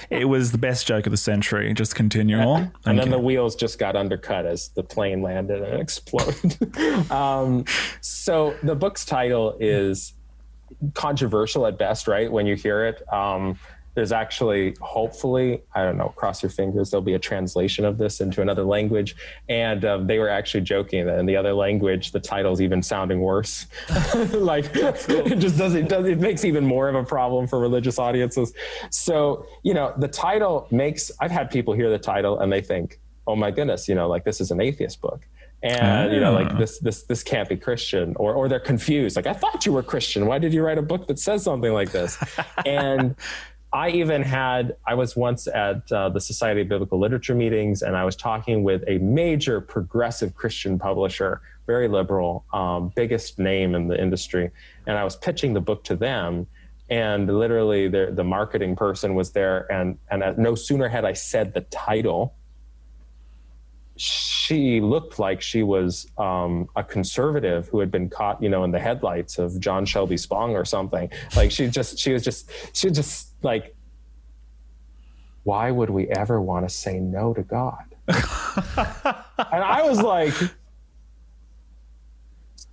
[0.10, 1.74] It was the best joke of the century.
[1.74, 2.68] Just continue on.
[2.68, 3.12] Thank and then you.
[3.12, 6.58] the wheels just got undercut as the plane landed and exploded.
[7.12, 7.66] um,
[8.00, 10.14] so the book's title is
[10.94, 12.32] controversial at best, right?
[12.32, 13.04] When you hear it.
[13.12, 13.60] Um,
[13.98, 18.22] there's actually hopefully i don't know cross your fingers there'll be a translation of this
[18.22, 19.16] into another language.
[19.50, 23.22] And um, they were actually joking that in the other language the title's even sounding
[23.22, 23.66] worse.
[24.38, 27.98] Like it just does it does it makes even more of a problem for religious
[28.00, 28.54] audiences.
[28.92, 33.00] So you know the title makes i've had people hear the title and they think
[33.26, 35.28] oh my goodness you know like this is an atheist book.
[35.64, 36.58] And you know like ah.
[36.58, 38.16] this this this can't be christian.
[38.18, 39.16] Or or they're confused.
[39.16, 40.26] Like i thought you were christian.
[40.26, 42.18] Why did you write a book that says something like this?
[42.66, 43.16] And
[43.74, 47.98] I even had, I was once at uh, the Society of Biblical Literature meetings, and
[47.98, 53.88] I was talking with a major progressive Christian publisher, very liberal, um, biggest name in
[53.88, 54.52] the industry.
[54.86, 56.48] And I was pitching the book to them.
[56.90, 59.70] And literally, the, the marketing person was there.
[59.70, 62.36] And, and no sooner had I said the title,
[63.98, 68.72] she looked like she was um, a conservative who had been caught, you know, in
[68.72, 71.10] the headlights of John Shelby Spong or something.
[71.36, 73.76] Like she just, she was just, she just like,
[75.44, 77.86] why would we ever want to say no to God?
[78.08, 78.18] and
[79.64, 80.34] I was like,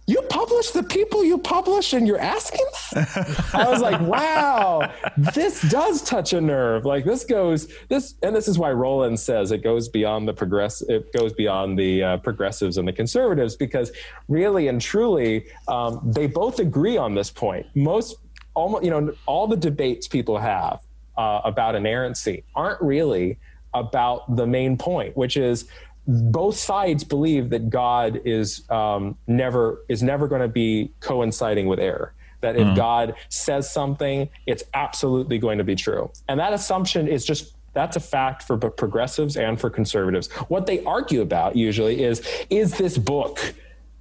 [0.07, 2.61] you publish the people you publish and you're asking
[2.95, 6.85] i was like wow this does touch a nerve.
[6.85, 10.83] Like this goes this and this is why Rollins says it goes beyond the progress
[10.83, 13.93] it goes beyond the uh, progressives and the conservatives because
[14.29, 17.67] really and truly um, they both agree on this point.
[17.75, 18.17] Most
[18.55, 20.81] almost you know all the debates people have
[21.17, 23.39] uh, about inerrancy aren't really
[23.73, 25.69] about the main point which is
[26.07, 31.79] both sides believe that God is um, never is never going to be coinciding with
[31.79, 32.13] error.
[32.41, 32.77] That if mm.
[32.77, 37.97] God says something, it's absolutely going to be true, and that assumption is just that's
[37.97, 40.31] a fact for progressives and for conservatives.
[40.49, 43.55] What they argue about usually is is this book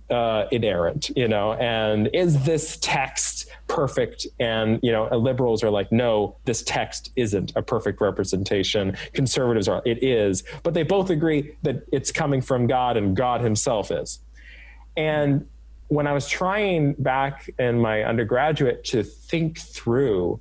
[0.10, 4.28] uh, inerrant, you know, and is this text perfect?
[4.40, 8.98] And you know, liberals are like, no, this text isn't a perfect representation.
[9.14, 13.42] Conservatives are, it is, but they both agree that it's coming from God and God
[13.42, 14.20] Himself is.
[14.96, 15.48] And
[15.88, 20.40] when I was trying back in my undergraduate to think through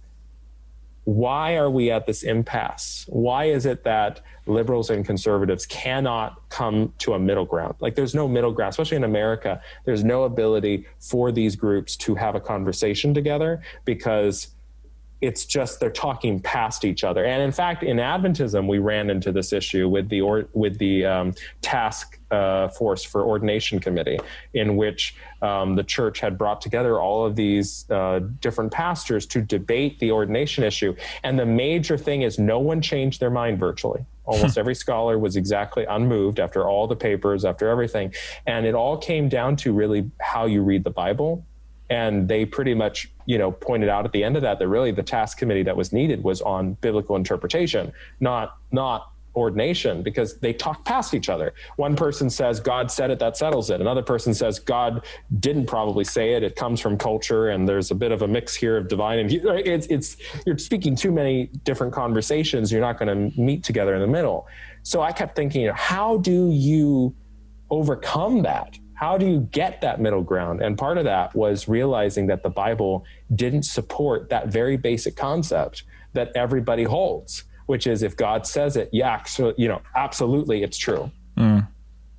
[1.05, 3.07] why are we at this impasse?
[3.09, 7.75] Why is it that liberals and conservatives cannot come to a middle ground?
[7.81, 9.61] Like there's no middle ground, especially in America.
[9.85, 14.49] There's no ability for these groups to have a conversation together because
[15.23, 17.25] it's just they're talking past each other.
[17.25, 21.07] And in fact, in Adventism, we ran into this issue with the or, with the
[21.07, 24.19] um, task uh, force for ordination committee,
[24.53, 29.41] in which um, the church had brought together all of these uh, different pastors to
[29.41, 30.95] debate the ordination issue.
[31.23, 34.05] And the major thing is no one changed their mind virtually.
[34.25, 38.15] Almost every scholar was exactly unmoved after all the papers, after everything.
[38.47, 41.45] And it all came down to really how you read the Bible.
[41.93, 44.93] And they pretty much, you know, pointed out at the end of that that really
[44.93, 50.55] the task committee that was needed was on biblical interpretation, not not ordination because they
[50.55, 51.53] talk past each other.
[51.77, 53.81] One person says God said it, that settles it.
[53.81, 55.05] Another person says God
[55.41, 56.43] didn't probably say it.
[56.43, 59.31] It comes from culture, and there's a bit of a mix here of divine and
[59.67, 62.73] it's it's you're speaking too many different conversations.
[62.73, 64.47] You're not going to meet together in the middle.
[64.83, 67.15] So I kept thinking, how do you
[67.71, 68.79] overcome that?
[69.03, 70.63] How do you get that middle ground?
[70.63, 75.83] And part of that was realizing that the Bible didn't support that very basic concept
[76.13, 80.77] that everybody holds which is if God says it, yeah, so you know, absolutely, it's
[80.77, 81.11] true.
[81.37, 81.67] Mm.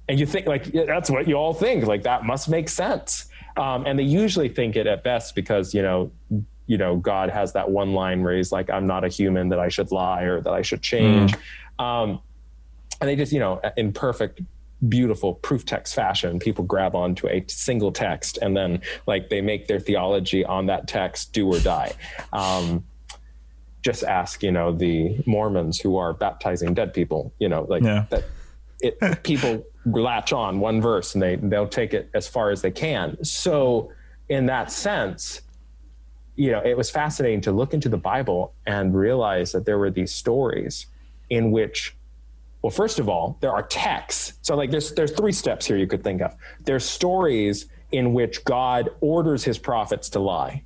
[0.10, 3.28] And you think like that's what you all think, like that must make sense.
[3.56, 6.12] Um, and they usually think it at best because you know,
[6.66, 9.60] you know, God has that one line where he's like, "I'm not a human that
[9.60, 11.36] I should lie or that I should change,"
[11.80, 11.84] mm.
[11.84, 12.20] um,
[13.00, 14.42] and they just you know, in perfect
[14.90, 19.68] beautiful proof text fashion people grab onto a single text and then like they make
[19.68, 21.94] their theology on that text do or die
[22.34, 22.84] um,
[23.84, 28.06] just ask, you know, the Mormons who are baptizing dead people, you know, like yeah.
[28.10, 28.24] that
[28.80, 32.72] it, people latch on one verse and they, they'll take it as far as they
[32.72, 33.22] can.
[33.24, 33.92] So
[34.30, 35.42] in that sense,
[36.36, 39.92] you know, it was fascinating to look into the Bible and realize that there were
[39.92, 40.88] these stories
[41.30, 41.96] in which
[42.64, 45.88] well first of all there are texts so like there's there's three steps here you
[45.88, 50.64] could think of there's stories in which god orders his prophets to lie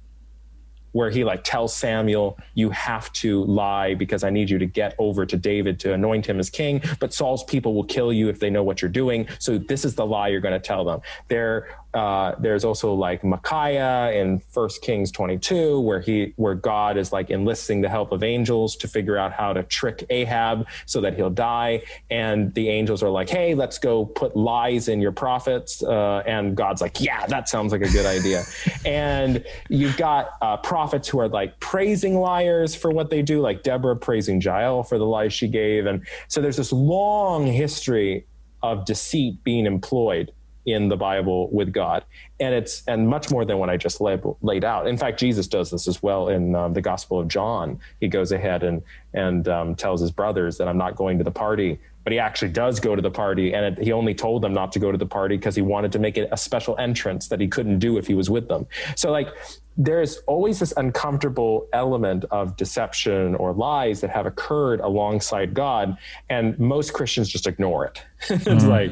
[0.98, 4.96] where he like tells Samuel, "You have to lie because I need you to get
[4.98, 8.40] over to David to anoint him as king." But Saul's people will kill you if
[8.40, 9.28] they know what you're doing.
[9.38, 11.02] So this is the lie you're going to tell them.
[11.28, 17.12] There uh, there's also like Micaiah in First Kings 22, where he where God is
[17.12, 21.16] like enlisting the help of angels to figure out how to trick Ahab so that
[21.16, 21.82] he'll die,
[22.12, 26.56] and the angels are like, "Hey, let's go put lies in your prophets," uh, and
[26.56, 28.44] God's like, "Yeah, that sounds like a good idea."
[28.86, 33.64] and you've got uh, prophets who are like praising liars for what they do, like
[33.64, 38.28] Deborah praising Jael for the lies she gave, and so there's this long history
[38.62, 40.32] of deceit being employed
[40.68, 42.04] in the Bible with God,
[42.40, 44.86] and it's and much more than what I just laid, laid out.
[44.86, 47.80] In fact, Jesus does this as well in um, the Gospel of John.
[48.02, 51.32] He goes ahead and and um, tells his brothers that I'm not going to the
[51.32, 54.54] party, but he actually does go to the party, and it, he only told them
[54.54, 57.30] not to go to the party because he wanted to make it a special entrance
[57.30, 58.68] that he couldn't do if he was with them.
[58.96, 59.30] So like
[59.78, 65.98] there's always this uncomfortable element of deception or lies that have occurred alongside God,
[66.30, 68.04] and most Christians just ignore it.
[68.30, 68.68] it's mm-hmm.
[68.68, 68.92] like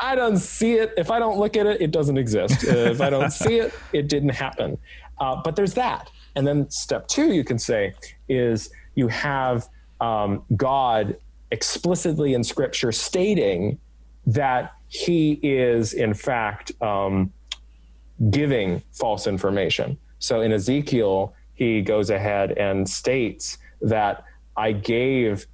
[0.00, 0.92] I don't see it.
[0.96, 2.64] If I don't look at it, it doesn't exist.
[2.64, 4.78] if I don't see it, it didn't happen.
[5.18, 6.10] Uh, but there's that.
[6.34, 7.94] And then step two, you can say,
[8.28, 9.68] is you have
[10.00, 11.16] um, God
[11.50, 13.78] explicitly in scripture stating
[14.26, 17.32] that he is, in fact, um,
[18.30, 19.98] giving false information.
[20.18, 24.24] So in Ezekiel, he goes ahead and states that
[24.56, 25.46] I gave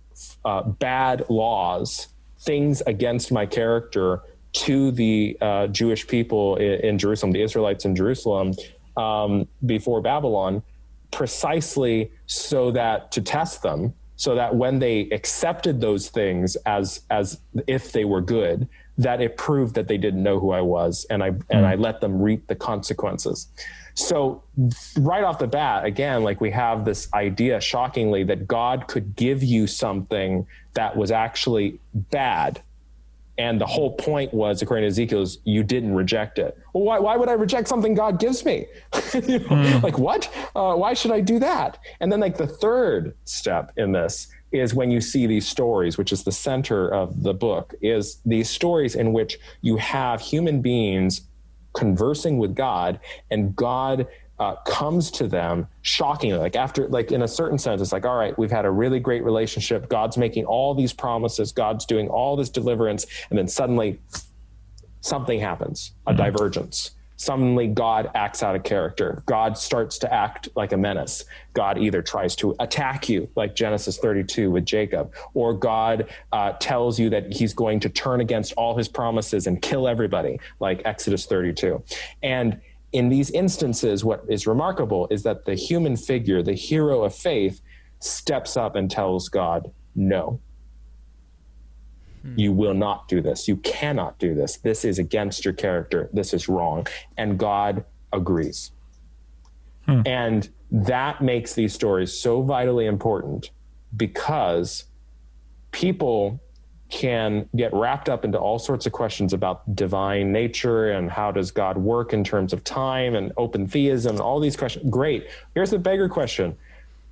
[0.44, 2.08] uh, bad laws,
[2.40, 4.22] things against my character
[4.52, 8.54] to the uh, Jewish people in, in, Jerusalem, the Israelites in Jerusalem
[8.96, 10.62] um, before Babylon,
[11.10, 17.40] precisely so that to test them, so that when they accepted those things as as
[17.66, 21.22] if they were good, that it proved that they didn't know who I was, and
[21.22, 21.42] I mm.
[21.50, 23.48] and I let them reap the consequences.
[23.94, 24.42] So
[24.98, 29.42] right off the bat, again, like we have this idea, shockingly, that God could give
[29.42, 32.62] you something that was actually bad
[33.40, 36.58] and the whole point was, according to Ezekiel, is you didn't reject it.
[36.74, 38.66] Well, why, why would I reject something God gives me?
[39.14, 39.82] you know, mm.
[39.82, 40.30] Like, what?
[40.54, 41.78] Uh, why should I do that?
[42.00, 46.12] And then, like, the third step in this is when you see these stories, which
[46.12, 51.22] is the center of the book, is these stories in which you have human beings
[51.72, 54.06] conversing with God and God
[54.38, 56.38] uh, comes to them shockingly.
[56.38, 58.98] Like after like in a certain sense it's like all right we've had a really
[58.98, 59.88] great relationship.
[59.88, 61.52] God's making all these promises.
[61.52, 63.06] God's doing all this deliverance.
[63.28, 64.00] And then suddenly
[65.00, 66.22] something happens a mm-hmm.
[66.22, 69.22] divergence suddenly god acts out of character.
[69.26, 71.24] God starts to act like a menace.
[71.52, 76.98] God either tries to attack you like genesis 32 with jacob or god uh, tells
[76.98, 81.26] you that he's going to turn against all his promises and kill everybody like exodus
[81.26, 81.82] 32
[82.22, 82.60] and
[82.92, 87.60] in these instances, what is remarkable is that the human figure, the hero of faith,
[88.00, 90.40] steps up and tells God, No,
[92.22, 92.38] hmm.
[92.38, 93.48] you will not do this.
[93.48, 94.56] You cannot do this.
[94.56, 96.08] This is against your character.
[96.12, 96.86] This is wrong.
[97.16, 98.72] And God agrees.
[99.86, 100.02] Hmm.
[100.06, 103.50] And that makes these stories so vitally important
[103.96, 104.84] because
[105.72, 106.40] people
[106.90, 111.52] can get wrapped up into all sorts of questions about divine nature and how does
[111.52, 114.90] God work in terms of time and open theism and all these questions.
[114.90, 115.28] Great.
[115.54, 116.56] Here's the bigger question.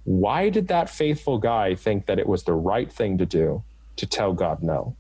[0.05, 3.63] Why did that faithful guy think that it was the right thing to do
[3.97, 4.97] to tell God no?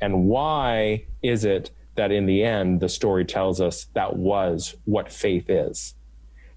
[0.00, 5.12] And why is it that in the end, the story tells us that was what
[5.12, 5.94] faith is?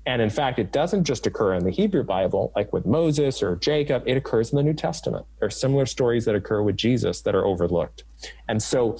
[0.06, 3.56] And in fact, it doesn't just occur in the Hebrew Bible, like with Moses or
[3.56, 5.26] Jacob, it occurs in the New Testament.
[5.39, 8.04] There are similar stories that occur with Jesus that are overlooked.
[8.50, 8.98] And so,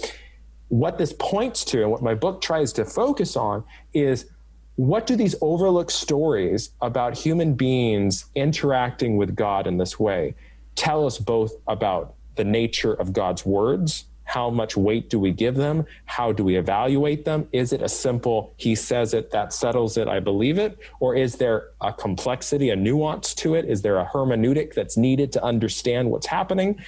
[0.70, 3.64] what this points to, and what my book tries to focus on,
[3.94, 4.28] is
[4.76, 10.36] what do these overlooked stories about human beings interacting with God in this way
[10.76, 15.56] tell us both about the nature of God's words how much weight do we give
[15.56, 15.86] them?
[16.06, 17.48] How do we evaluate them?
[17.52, 20.78] Is it a simple, he says it, that settles it, I believe it?
[21.00, 23.66] Or is there a complexity, a nuance to it?
[23.66, 26.80] Is there a hermeneutic that's needed to understand what's happening?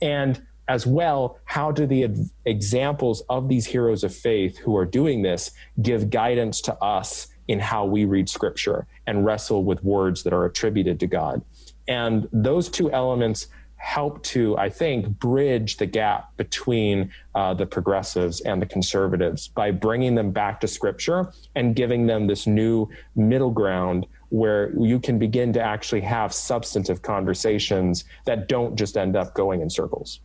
[0.00, 2.08] And as well, how do the
[2.46, 5.50] examples of these heroes of faith who are doing this
[5.82, 10.46] give guidance to us in how we read scripture and wrestle with words that are
[10.46, 11.42] attributed to God?
[11.86, 13.48] And those two elements
[13.84, 19.72] help to, I think, bridge the gap between uh, the progressives and the conservatives by
[19.72, 25.18] bringing them back to scripture and giving them this new middle ground where you can
[25.18, 30.20] begin to actually have substantive conversations that don't just end up going in circles.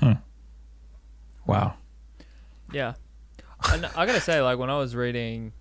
[0.00, 0.14] Hmm.
[1.46, 1.74] Wow.
[2.72, 2.94] Yeah.
[3.70, 5.52] And I gotta say, like when I was reading,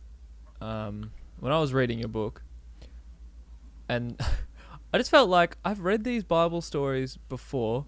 [0.60, 2.42] um, when I was reading your book,
[3.88, 4.20] and
[4.94, 7.88] I just felt like I've read these Bible stories before,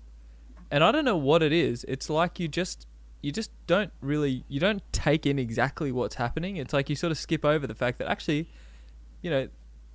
[0.72, 1.86] and I don't know what it is.
[1.88, 2.88] It's like you just
[3.22, 6.58] you just don't really you don't take in exactly what's happening.
[6.58, 8.50] It's like you sort of skip over the fact that actually,
[9.22, 9.48] you know,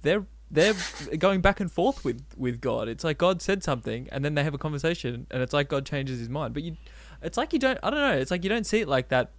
[0.02, 0.74] they're they're
[1.18, 2.88] going back and forth with with God.
[2.88, 5.84] It's like God said something, and then they have a conversation, and it's like God
[5.84, 6.54] changes his mind.
[6.54, 6.76] But you,
[7.22, 7.78] it's like you don't.
[7.82, 8.16] I don't know.
[8.16, 9.32] It's like you don't see it like that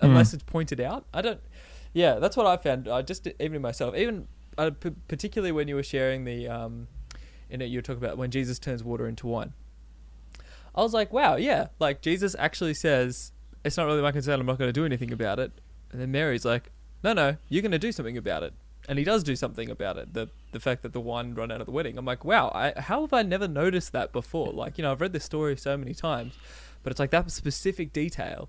[0.00, 0.34] unless mm.
[0.34, 1.04] it's pointed out.
[1.12, 1.40] I don't.
[1.92, 2.88] Yeah, that's what I found.
[2.88, 4.28] I just even in myself, even
[4.60, 6.88] uh, p- particularly when you were sharing the, um,
[7.48, 9.52] in it, you were talking about when Jesus turns water into wine.
[10.74, 13.32] I was like, wow, yeah, like Jesus actually says,
[13.64, 14.40] it's not really my concern.
[14.40, 15.52] I'm not going to do anything about it.
[15.90, 16.70] And then Mary's like,
[17.02, 18.54] no, no, you're going to do something about it.
[18.88, 20.14] And he does do something about it.
[20.14, 21.98] The the fact that the wine run out of the wedding.
[21.98, 24.52] I'm like, wow, I, how have I never noticed that before?
[24.52, 26.34] Like, you know, I've read this story so many times,
[26.82, 28.48] but it's like that specific detail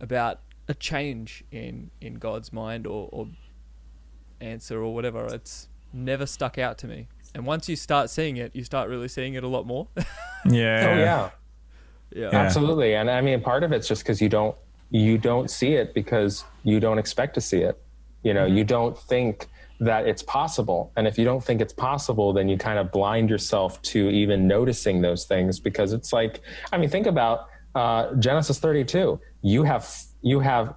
[0.00, 3.28] about a change in in God's mind or, or
[4.40, 5.26] answer or whatever.
[5.26, 7.08] It's never stuck out to me.
[7.34, 9.88] And once you start seeing it, you start really seeing it a lot more.
[9.96, 10.02] yeah.
[10.46, 11.30] Oh yeah.
[12.14, 12.30] yeah.
[12.32, 12.94] Absolutely.
[12.94, 14.56] And I mean part of it's just cuz you don't
[14.90, 17.78] you don't see it because you don't expect to see it.
[18.22, 18.56] You know, mm-hmm.
[18.56, 19.48] you don't think
[19.80, 20.92] that it's possible.
[20.96, 24.48] And if you don't think it's possible, then you kind of blind yourself to even
[24.48, 26.40] noticing those things because it's like
[26.72, 29.20] I mean think about uh, Genesis 32.
[29.42, 29.86] You have
[30.22, 30.74] you have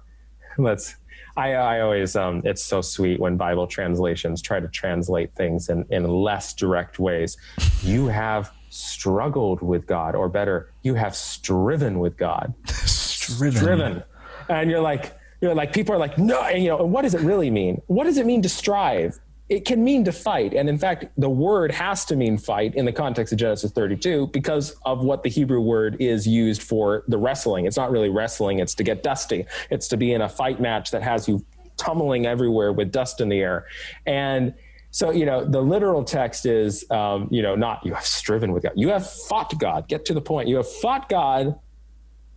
[0.58, 0.96] let's
[1.40, 5.86] I, I always um, it's so sweet when Bible translations try to translate things in,
[5.88, 7.38] in less direct ways.
[7.82, 12.52] You have struggled with God, or better, you have striven with God.
[12.66, 13.56] striven.
[13.56, 14.02] striven.
[14.50, 17.22] And you're like, you're like, people are like, no, and, you know, what does it
[17.22, 17.80] really mean?
[17.86, 19.18] What does it mean to strive?
[19.50, 20.54] It can mean to fight.
[20.54, 24.28] And in fact, the word has to mean fight in the context of Genesis 32
[24.28, 27.66] because of what the Hebrew word is used for the wrestling.
[27.66, 29.46] It's not really wrestling, it's to get dusty.
[29.68, 31.44] It's to be in a fight match that has you
[31.76, 33.66] tumbling everywhere with dust in the air.
[34.06, 34.54] And
[34.92, 38.62] so, you know, the literal text is, um, you know, not you have striven with
[38.62, 39.88] God, you have fought God.
[39.88, 40.48] Get to the point.
[40.48, 41.58] You have fought God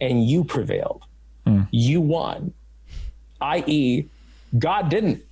[0.02, 1.04] and you prevailed.
[1.46, 1.68] Mm.
[1.70, 2.54] You won,
[3.40, 4.10] i.e.,
[4.58, 5.24] God didn't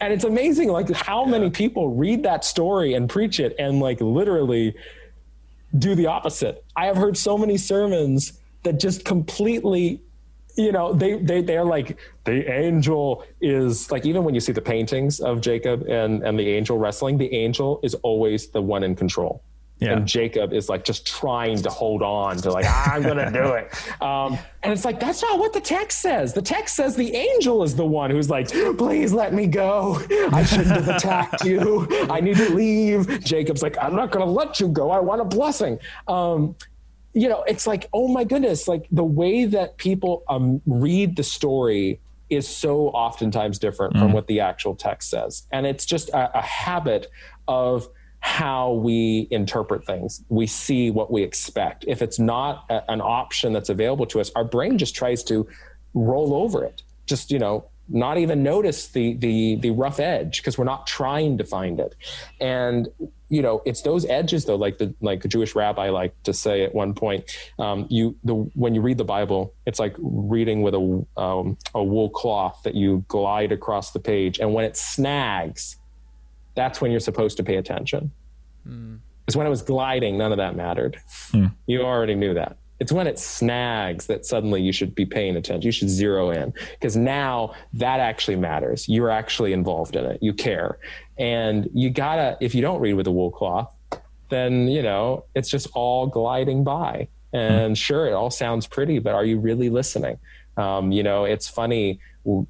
[0.00, 1.30] and it's amazing like how yeah.
[1.30, 4.74] many people read that story and preach it and like literally
[5.78, 10.00] do the opposite i have heard so many sermons that just completely
[10.56, 14.60] you know they they they're like the angel is like even when you see the
[14.60, 18.94] paintings of jacob and and the angel wrestling the angel is always the one in
[18.94, 19.42] control
[19.78, 19.92] yeah.
[19.92, 23.52] And Jacob is like just trying to hold on to like, I'm going to do
[23.52, 23.72] it.
[24.00, 26.32] Um, and it's like, that's not what the text says.
[26.32, 30.00] The text says the angel is the one who's like, please let me go.
[30.32, 31.88] I shouldn't have attacked you.
[32.10, 33.24] I need to leave.
[33.24, 34.90] Jacob's like, I'm not going to let you go.
[34.90, 35.78] I want a blessing.
[36.06, 36.56] Um,
[37.14, 41.24] you know, it's like, oh my goodness, like the way that people um, read the
[41.24, 41.98] story
[42.28, 44.00] is so oftentimes different mm.
[44.00, 45.46] from what the actual text says.
[45.50, 47.08] And it's just a, a habit
[47.48, 47.88] of
[48.20, 50.22] how we interpret things.
[50.28, 51.84] We see what we expect.
[51.86, 55.46] If it's not a, an option that's available to us, our brain just tries to
[55.94, 56.82] roll over it.
[57.06, 61.38] Just, you know, not even notice the the the rough edge because we're not trying
[61.38, 61.94] to find it
[62.40, 62.88] and
[63.28, 66.64] you know it's those edges though like the like a jewish rabbi liked to say
[66.64, 67.24] at one point
[67.58, 71.82] um, you the when you read the bible it's like reading with a um, a
[71.82, 75.76] wool cloth that you glide across the page and when it snags
[76.56, 78.10] that's when you're supposed to pay attention
[78.64, 78.96] hmm.
[79.24, 80.98] because when it was gliding none of that mattered
[81.30, 81.46] hmm.
[81.66, 85.62] you already knew that it's when it snags that suddenly you should be paying attention.
[85.62, 88.88] You should zero in because now that actually matters.
[88.88, 90.22] You're actually involved in it.
[90.22, 90.78] You care.
[91.16, 93.74] And you gotta, if you don't read with a wool cloth,
[94.28, 97.08] then, you know, it's just all gliding by.
[97.32, 97.38] Hmm.
[97.38, 100.18] And sure, it all sounds pretty, but are you really listening?
[100.58, 102.00] Um, you know, it's funny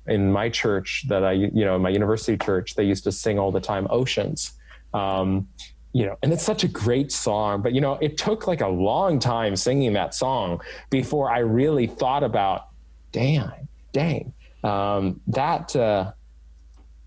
[0.07, 3.53] in my church that I, you know, my university church, they used to sing all
[3.53, 4.53] the time oceans.
[4.95, 5.49] Um,
[5.93, 8.69] you know, and it's such a great song, but you know, it took like a
[8.69, 10.61] long time singing that song
[10.91, 12.69] before I really thought about,
[13.13, 13.51] damn,
[13.93, 16.13] dang, um, that uh,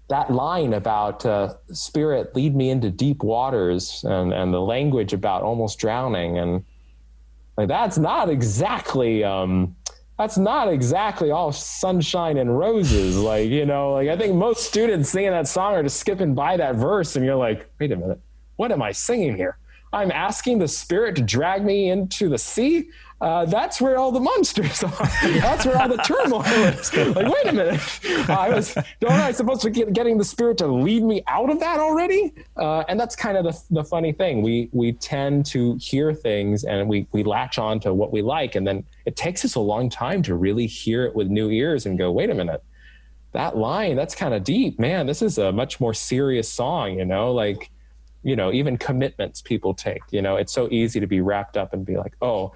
[0.09, 5.43] that line about uh, spirit lead me into deep waters and and the language about
[5.43, 6.63] almost drowning and
[7.57, 9.75] like that's not exactly um,
[10.19, 13.15] that's not exactly all sunshine and roses.
[13.15, 16.57] Like, you know, like I think most students singing that song are just skipping by
[16.57, 18.19] that verse and you're like, wait a minute,
[18.57, 19.57] what am I singing here?
[19.93, 22.89] I'm asking the spirit to drag me into the sea.
[23.21, 25.09] Uh, that's where all the monsters are.
[25.23, 26.93] that's where all the turmoil is.
[26.93, 28.29] Like, wait a minute.
[28.29, 31.59] I was, don't I supposed to get getting the spirit to lead me out of
[31.59, 32.33] that already?
[32.55, 34.41] Uh, and that's kind of the, the funny thing.
[34.41, 38.55] We we tend to hear things and we we latch on to what we like,
[38.55, 41.85] and then it takes us a long time to really hear it with new ears
[41.85, 42.63] and go, wait a minute,
[43.33, 45.05] that line that's kind of deep, man.
[45.05, 47.69] This is a much more serious song, you know, like
[48.23, 51.71] you know even commitments people take you know it's so easy to be wrapped up
[51.71, 52.51] and be like oh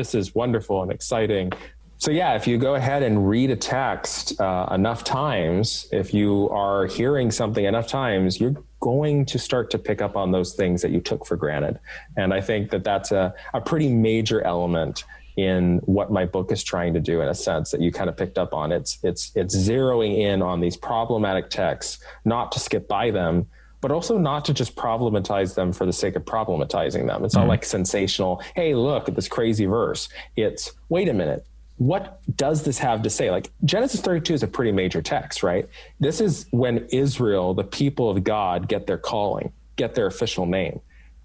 [0.00, 1.52] this is wonderful and exciting.
[1.98, 6.48] So yeah if you go ahead and read a text uh, enough times if you
[6.48, 10.80] are hearing something enough times you're going to start to pick up on those things
[10.80, 11.78] that you took for granted.
[12.16, 15.04] And i think that that's a, a pretty major element
[15.36, 18.16] in what my book is trying to do in a sense that you kind of
[18.16, 18.72] picked up on.
[18.72, 23.46] It's it's it's zeroing in on these problematic texts not to skip by them
[23.80, 27.24] but also not to just problematize them for the sake of problematizing them.
[27.24, 27.50] It's not mm-hmm.
[27.50, 30.08] like sensational, hey, look at this crazy verse.
[30.36, 33.30] It's, wait a minute, what does this have to say?
[33.30, 35.66] Like Genesis 32 is a pretty major text, right?
[35.98, 40.80] This is when Israel, the people of God, get their calling, get their official name.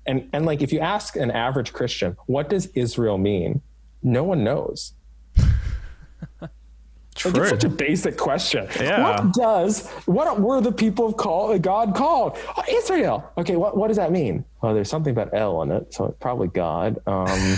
[0.05, 3.61] And, and like if you ask an average Christian, what does Israel mean?
[4.01, 4.93] No one knows.
[7.15, 7.31] True.
[7.31, 8.67] Like, it's such a basic question.
[8.77, 9.01] Yeah.
[9.01, 12.37] What does what were the people of call God called?
[12.57, 13.31] Oh, Israel.
[13.37, 14.43] Okay, what what does that mean?
[14.61, 16.99] Well, there's something about L in it, so it's probably God.
[17.07, 17.57] Um,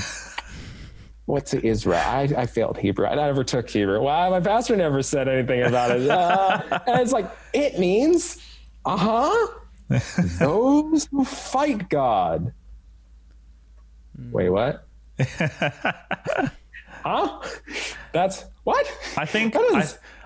[1.25, 2.01] what's Israel?
[2.05, 3.07] I, I failed Hebrew.
[3.07, 3.99] I never took Hebrew.
[3.99, 6.07] Wow, my pastor never said anything about it.
[6.07, 8.37] Uh, and it's like it means,
[8.85, 9.47] uh huh,
[10.39, 12.53] those who fight God.
[14.31, 14.87] Wait, what?
[17.03, 17.41] huh?
[18.13, 18.85] That's what?
[19.15, 19.61] I think That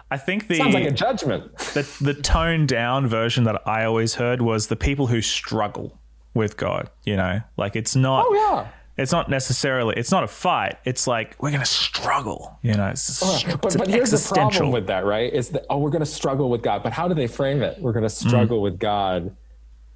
[0.10, 1.56] I, I think the Sounds like a judgment.
[1.76, 6.00] the the toned down version that I always heard was the people who struggle
[6.34, 6.90] with God.
[7.06, 8.26] You know, like it's not.
[8.28, 8.68] Oh yeah.
[8.98, 9.96] It's not necessarily.
[9.96, 10.78] It's not a fight.
[10.86, 12.58] It's like we're gonna struggle.
[12.64, 15.32] You know, it's, Uh, it's but an but here's the problem existential- with that, right?
[15.32, 17.80] Is that oh, we're going to struggle with God, but how do they frame it?
[17.80, 19.36] We're going to struggle with God,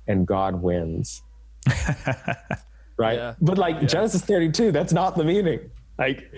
[0.08, 1.22] and God wins,
[2.98, 3.18] right?
[3.18, 3.34] Yeah.
[3.41, 5.60] But like Genesis 32, that's not the meaning.
[5.98, 6.32] Like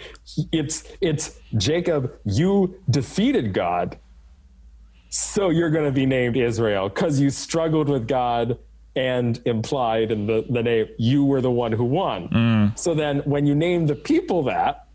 [0.51, 3.97] it's it's Jacob, you defeated God,
[5.09, 8.59] so you're going to be named Israel because you struggled with God
[8.95, 12.29] and implied in the, the name you were the one who won.
[12.29, 12.79] Mm.
[12.79, 14.87] So then when you name the people that,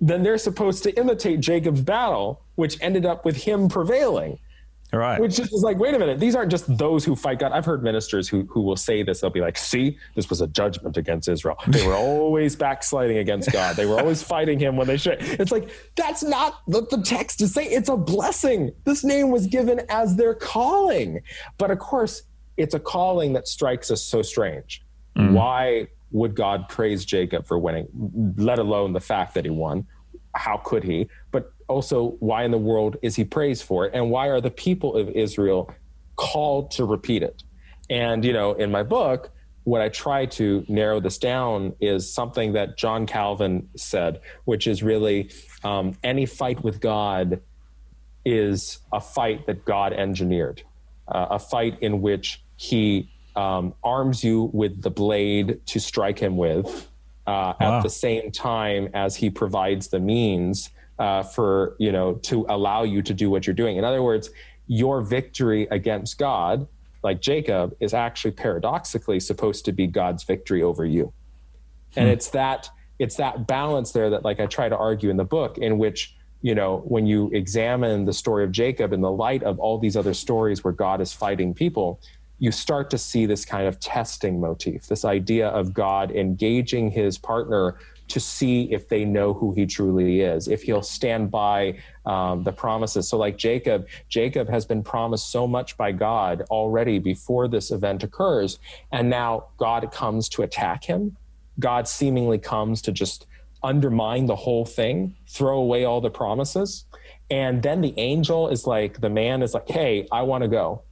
[0.00, 4.38] then they're supposed to imitate Jacob's battle, which ended up with him prevailing.
[4.96, 5.20] Right.
[5.20, 7.52] Which is like, wait a minute, these aren't just those who fight God.
[7.52, 9.20] I've heard ministers who who will say this.
[9.20, 11.56] They'll be like, see, this was a judgment against Israel.
[11.66, 13.76] They were always backsliding against God.
[13.76, 15.18] They were always fighting him when they should.
[15.20, 17.68] It's like, that's not what the text is saying.
[17.70, 18.72] It's a blessing.
[18.84, 21.20] This name was given as their calling.
[21.58, 22.22] But of course,
[22.56, 24.82] it's a calling that strikes us so strange.
[25.16, 25.32] Mm.
[25.32, 27.88] Why would God praise Jacob for winning,
[28.36, 29.86] let alone the fact that he won?
[30.34, 31.08] How could he?
[31.30, 33.92] But also, why in the world is he praised for it?
[33.94, 35.72] And why are the people of Israel
[36.16, 37.42] called to repeat it?
[37.90, 39.30] And, you know, in my book,
[39.64, 44.82] what I try to narrow this down is something that John Calvin said, which is
[44.82, 45.30] really
[45.64, 47.40] um, any fight with God
[48.24, 50.62] is a fight that God engineered,
[51.08, 56.36] uh, a fight in which he um, arms you with the blade to strike him
[56.36, 56.88] with
[57.26, 57.78] uh, Wow.
[57.78, 62.82] at the same time as he provides the means uh, for you know to allow
[62.82, 63.76] you to do what you're doing.
[63.76, 64.30] In other words,
[64.66, 66.66] your victory against God,
[67.02, 71.12] like Jacob, is actually paradoxically supposed to be God's victory over you.
[71.94, 72.12] And hmm.
[72.12, 75.58] it's that it's that balance there that like I try to argue in the book
[75.58, 79.58] in which you know when you examine the story of Jacob in the light of
[79.58, 82.00] all these other stories where God is fighting people,
[82.38, 87.18] you start to see this kind of testing motif, this idea of God engaging his
[87.18, 87.76] partner
[88.08, 92.52] to see if they know who he truly is, if he'll stand by um, the
[92.52, 93.08] promises.
[93.08, 98.02] So, like Jacob, Jacob has been promised so much by God already before this event
[98.02, 98.58] occurs.
[98.92, 101.16] And now God comes to attack him.
[101.58, 103.26] God seemingly comes to just
[103.62, 106.84] undermine the whole thing, throw away all the promises.
[107.30, 110.82] And then the angel is like, the man is like, hey, I want to go.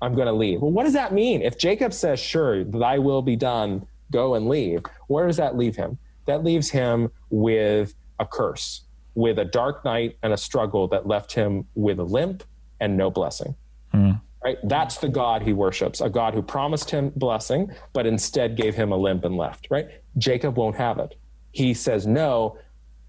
[0.00, 0.62] I'm going to leave.
[0.62, 1.42] Well, what does that mean?
[1.42, 5.76] If Jacob says, sure, thy will be done, go and leave, where does that leave
[5.76, 5.98] him?
[6.26, 8.82] That leaves him with a curse,
[9.14, 12.44] with a dark night and a struggle that left him with a limp
[12.80, 13.54] and no blessing.
[13.94, 14.20] Mm.
[14.44, 14.58] Right?
[14.64, 18.90] That's the God he worships, a God who promised him blessing, but instead gave him
[18.90, 19.86] a limp and left, right?
[20.18, 21.14] Jacob won't have it.
[21.52, 22.58] He says, No,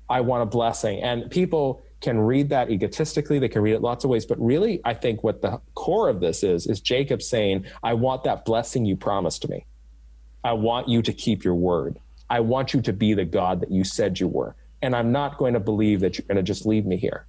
[0.09, 1.01] I want a blessing.
[1.01, 4.26] And people can read that egotistically, they can read it lots of ways.
[4.26, 8.26] But really, I think what the core of this is, is Jacob saying, I want
[8.26, 9.66] that blessing you promised me.
[10.43, 11.99] I want you to keep your word.
[12.30, 14.55] I want you to be the God that you said you were.
[14.82, 17.26] And I'm not going to believe that you're going to just leave me here.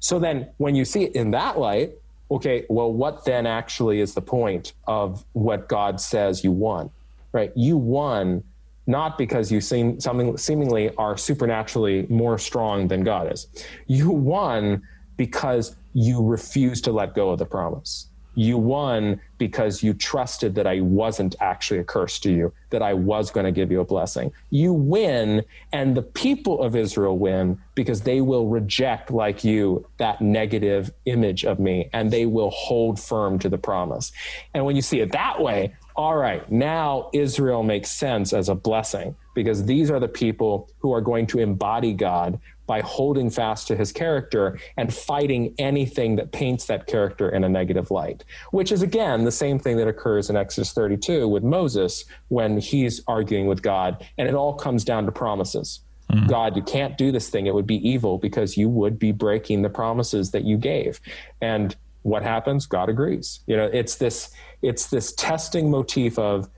[0.00, 1.92] So then, when you see it in that light,
[2.30, 6.90] okay, well, what then actually is the point of what God says you won,
[7.32, 7.52] right?
[7.56, 8.42] You won
[8.86, 13.46] not because you seem something seemingly are supernaturally more strong than God is.
[13.86, 14.82] You won
[15.16, 20.66] because you refuse to let go of the promise you won because you trusted that
[20.66, 23.84] I wasn't actually a curse to you, that I was going to give you a
[23.84, 24.30] blessing.
[24.50, 30.20] You win, and the people of Israel win because they will reject, like you, that
[30.20, 34.12] negative image of me, and they will hold firm to the promise.
[34.54, 38.54] And when you see it that way, all right, now Israel makes sense as a
[38.54, 43.66] blessing because these are the people who are going to embody God by holding fast
[43.68, 48.72] to his character and fighting anything that paints that character in a negative light, which
[48.72, 53.46] is again the same thing that occurs in Exodus 32 with Moses when he's arguing
[53.46, 54.04] with God.
[54.18, 55.80] And it all comes down to promises.
[56.10, 56.26] Mm-hmm.
[56.26, 57.46] God, you can't do this thing.
[57.46, 61.00] It would be evil because you would be breaking the promises that you gave.
[61.40, 62.66] And what happens?
[62.66, 63.40] God agrees.
[63.46, 64.30] You know, it's this
[64.62, 66.48] it's this testing motif of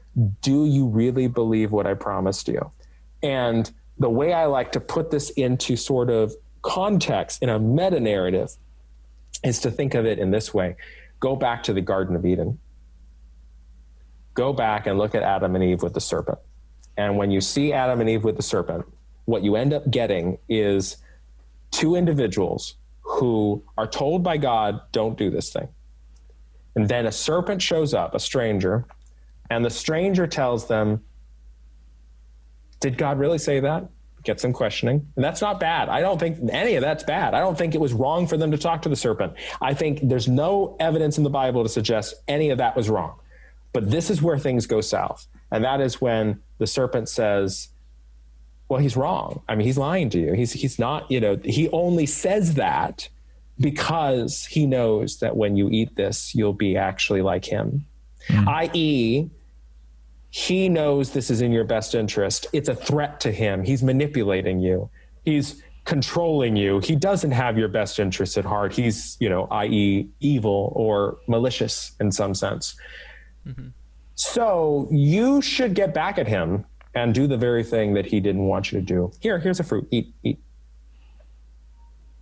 [0.43, 2.71] do you really believe what I promised you?
[3.23, 8.01] And the way I like to put this into sort of context in a meta
[8.01, 8.53] narrative
[9.45, 10.77] is to think of it in this way
[11.21, 12.59] go back to the Garden of Eden.
[14.35, 16.39] Go back and look at Adam and Eve with the serpent.
[16.97, 18.87] And when you see Adam and Eve with the serpent,
[19.25, 20.99] what you end up getting is
[21.73, 25.69] two individuals who are told by God, don't do this thing.
[26.77, 28.85] And then a serpent shows up, a stranger,
[29.51, 31.03] and the stranger tells them,
[32.81, 33.89] did God really say that?
[34.25, 35.07] Get some questioning.
[35.17, 35.89] And that's not bad.
[35.89, 37.35] I don't think any of that's bad.
[37.35, 39.35] I don't think it was wrong for them to talk to the serpent.
[39.61, 43.19] I think there's no evidence in the Bible to suggest any of that was wrong.
[43.73, 45.27] But this is where things go south.
[45.51, 47.69] And that is when the serpent says,
[48.69, 49.43] well, he's wrong.
[49.49, 50.33] I mean, he's lying to you.
[50.33, 53.09] He's, he's not, you know, he only says that
[53.59, 57.87] because he knows that when you eat this, you'll be actually like him.
[58.29, 58.47] Mm.
[58.47, 59.31] I.e.,
[60.31, 62.47] he knows this is in your best interest.
[62.53, 63.65] It's a threat to him.
[63.65, 64.91] He's manipulating you.
[65.25, 66.81] He's controlling you.
[66.81, 68.75] He doesn't have your best interests at heart.
[68.75, 72.77] He's, you know, i.e., evil or malicious in some sense.
[73.47, 73.69] Mm-hmm.
[74.17, 78.45] So you should get back at him and do the very thing that he didn't
[78.45, 79.11] want you to do.
[79.21, 79.89] Here, here's a fruit.
[79.91, 80.39] Eat, eat.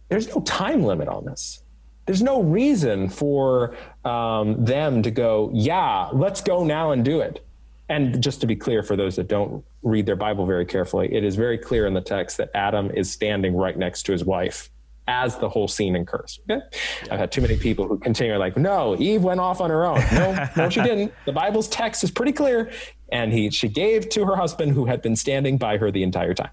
[0.08, 1.62] There's no time limit on this.
[2.04, 7.45] There's no reason for um, them to go, yeah, let's go now and do it
[7.88, 11.24] and just to be clear for those that don't read their Bible very carefully, it
[11.24, 14.70] is very clear in the text that Adam is standing right next to his wife
[15.08, 16.40] as the whole scene occurs.
[16.50, 16.60] Okay?
[17.04, 17.12] Yeah.
[17.12, 20.00] I've had too many people who continue like, no, Eve went off on her own.
[20.12, 21.12] No, no, she didn't.
[21.26, 22.70] The Bible's text is pretty clear.
[23.12, 26.34] And he she gave to her husband who had been standing by her the entire
[26.34, 26.50] time.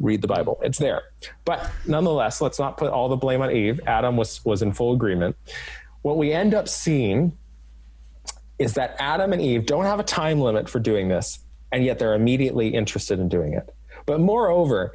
[0.00, 0.58] Read the Bible.
[0.62, 1.02] It's there.
[1.44, 3.80] But nonetheless, let's not put all the blame on Eve.
[3.86, 5.36] Adam was was in full agreement.
[6.02, 7.36] What we end up seeing
[8.60, 11.40] is that Adam and Eve don't have a time limit for doing this,
[11.72, 13.74] and yet they're immediately interested in doing it.
[14.04, 14.92] But moreover,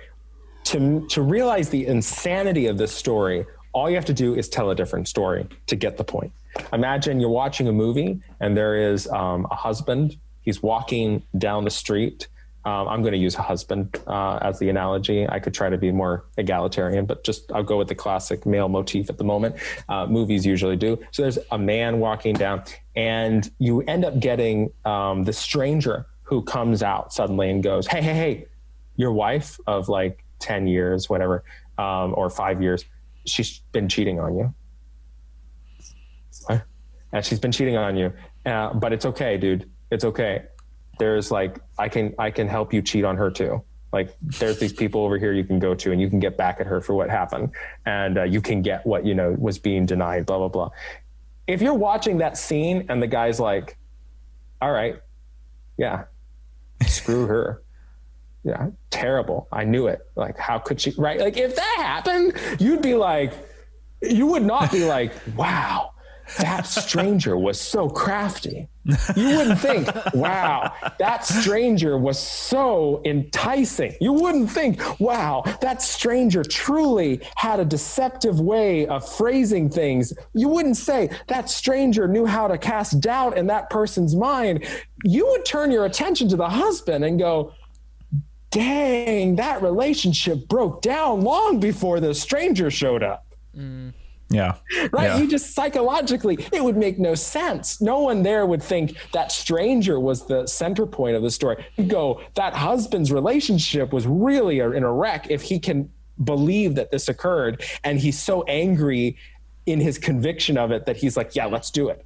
[0.65, 4.69] to, to realize the insanity of this story, all you have to do is tell
[4.69, 6.31] a different story to get the point.
[6.73, 10.15] Imagine you're watching a movie and there is um, a husband.
[10.41, 12.27] He's walking down the street
[12.65, 15.29] Um, I'm going to use a husband uh, as the analogy.
[15.29, 18.67] I could try to be more egalitarian, but just I'll go with the classic male
[18.69, 19.55] motif at the moment.
[19.87, 20.97] Uh, movies usually do.
[21.11, 22.63] So there's a man walking down,
[22.95, 28.01] and you end up getting um, the stranger who comes out suddenly and goes, "Hey,
[28.01, 28.45] hey, hey,
[28.95, 31.43] your wife of like ten years, whatever,
[31.77, 32.83] um, or five years,
[33.27, 34.53] she's been cheating on you."
[36.47, 36.63] What?
[37.13, 38.11] And she's been cheating on you,
[38.47, 39.69] uh, but it's okay, dude.
[39.91, 40.45] It's okay
[40.99, 43.63] there's like I can I can help you cheat on her too.
[43.91, 46.59] Like there's these people over here you can go to and you can get back
[46.59, 47.51] at her for what happened,
[47.85, 50.25] and uh, you can get what you know was being denied.
[50.25, 50.69] Blah blah blah.
[51.47, 53.77] If you're watching that scene and the guy's like,
[54.61, 54.97] "All right,
[55.77, 56.05] yeah,
[56.85, 57.61] screw her."
[58.43, 59.47] Yeah, terrible.
[59.51, 60.05] I knew it.
[60.15, 60.93] Like, how could she?
[60.97, 61.19] Right?
[61.19, 63.33] Like, if that happened, you'd be like,
[64.01, 65.93] you would not be like, wow,
[66.39, 68.67] that stranger was so crafty.
[69.15, 73.95] You wouldn't think, wow, that stranger was so enticing.
[73.99, 80.13] You wouldn't think, wow, that stranger truly had a deceptive way of phrasing things.
[80.33, 84.65] You wouldn't say, that stranger knew how to cast doubt in that person's mind.
[85.03, 87.53] You would turn your attention to the husband and go,
[88.51, 93.25] dang, that relationship broke down long before the stranger showed up.
[93.57, 93.93] Mm.
[94.29, 94.55] Yeah.
[94.91, 95.05] Right.
[95.05, 95.17] Yeah.
[95.17, 97.79] You just psychologically, it would make no sense.
[97.79, 101.63] No one there would think that stranger was the center point of the story.
[101.75, 105.91] You go, that husband's relationship was really in a wreck if he can
[106.23, 107.63] believe that this occurred.
[107.83, 109.17] And he's so angry
[109.65, 112.05] in his conviction of it that he's like, yeah, let's do it.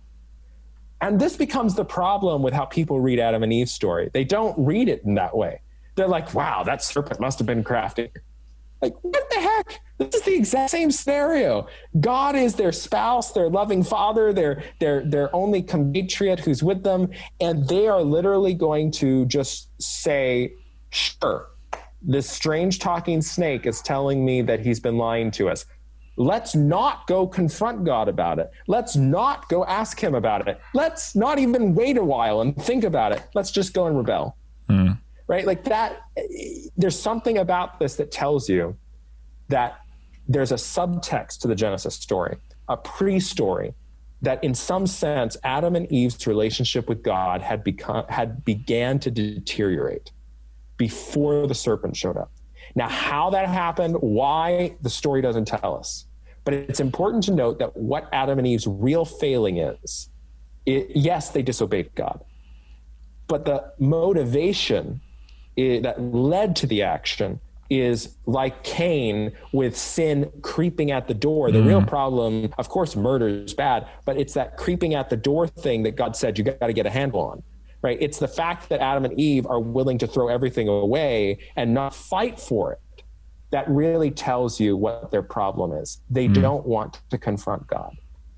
[1.01, 4.09] And this becomes the problem with how people read Adam and Eve's story.
[4.11, 5.61] They don't read it in that way.
[5.95, 8.11] They're like, wow, that serpent must have been crafty.
[8.81, 9.81] Like, what the heck?
[9.97, 11.67] This is the exact same scenario.
[11.99, 17.09] God is their spouse, their loving father, their their their only compatriot who's with them,
[17.41, 20.53] and they are literally going to just say,
[20.91, 21.47] "Sure,
[22.01, 25.65] this strange talking snake is telling me that he's been lying to us.
[26.15, 28.51] Let's not go confront God about it.
[28.67, 30.59] Let's not go ask him about it.
[30.73, 33.23] Let's not even wait a while and think about it.
[33.33, 34.37] Let's just go and rebel."
[34.69, 34.99] Mm
[35.29, 35.45] right?
[35.45, 36.01] Like that,
[36.75, 38.75] there's something about this that tells you
[39.47, 39.79] that
[40.27, 43.75] there's a subtext to the Genesis story, a pre story
[44.21, 49.11] that in some sense Adam and Eve's relationship with God had become had began to
[49.11, 50.11] deteriorate
[50.77, 52.31] before the serpent showed up.
[52.75, 56.05] Now, how that happened, why the story doesn't tell us.
[56.43, 60.09] But it's important to note that what Adam and Eve's real failing is,
[60.65, 62.23] it, yes, they disobeyed God.
[63.27, 65.01] But the motivation
[65.59, 67.39] it, that led to the action
[67.69, 71.51] is like Cain with sin creeping at the door.
[71.51, 71.67] The mm.
[71.67, 75.83] real problem, of course, murder is bad, but it's that creeping at the door thing
[75.83, 77.43] that God said you got to get a handle on.
[77.81, 77.97] Right?
[78.01, 81.95] It's the fact that Adam and Eve are willing to throw everything away and not
[81.95, 82.79] fight for it
[83.51, 86.01] that really tells you what their problem is.
[86.09, 86.41] They mm.
[86.41, 87.95] don't want to confront God.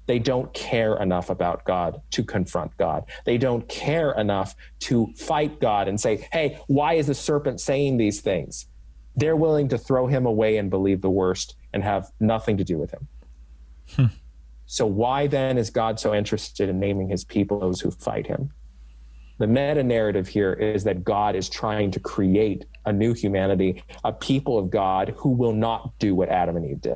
[0.08, 3.06] They don't care enough about God to confront God.
[3.26, 7.98] They don't care enough to fight God and say, hey, why is the serpent saying
[7.98, 8.68] these things?
[9.16, 12.78] They're willing to throw him away and believe the worst and have nothing to do
[12.78, 13.08] with him.
[13.96, 14.06] Hmm.
[14.66, 18.52] So, why then is God so interested in naming his people those who fight him?
[19.38, 24.14] The meta narrative here is that God is trying to create a new humanity, a
[24.14, 26.96] people of God who will not do what Adam and Eve did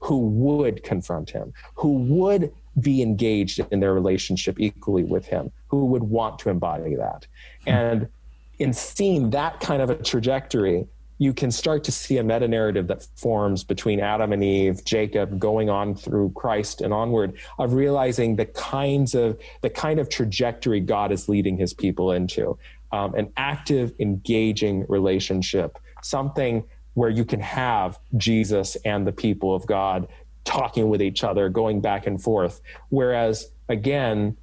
[0.00, 5.86] who would confront him, who would be engaged in their relationship equally with him, who
[5.86, 7.26] would want to embody that.
[7.64, 7.68] Hmm.
[7.68, 8.08] And
[8.58, 10.86] in seeing that kind of a trajectory,
[11.18, 15.38] you can start to see a meta narrative that forms between Adam and Eve, Jacob,
[15.38, 20.80] going on through Christ and onward, of realizing the kinds of the kind of trajectory
[20.80, 22.58] God is leading His people into,
[22.92, 26.64] um, an active, engaging relationship, something
[26.94, 30.08] where you can have Jesus and the people of God
[30.44, 32.60] talking with each other, going back and forth.
[32.88, 34.36] Whereas, again,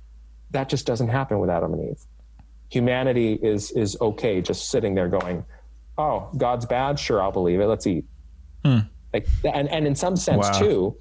[0.51, 2.01] that just doesn't happen with Adam and Eve.
[2.69, 5.45] Humanity is is okay just sitting there going,
[5.97, 6.99] "Oh, God's bad.
[6.99, 7.67] Sure, I'll believe it.
[7.67, 8.05] Let's eat."
[8.63, 8.79] Hmm.
[9.13, 10.59] Like, and and in some sense wow.
[10.59, 10.97] too,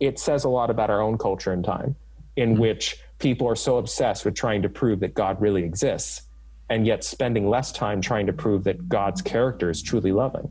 [0.00, 1.94] it says a lot about our own culture and time,
[2.36, 2.60] in hmm.
[2.60, 6.22] which people are so obsessed with trying to prove that God really exists,
[6.70, 10.50] and yet spending less time trying to prove that God's character is truly loving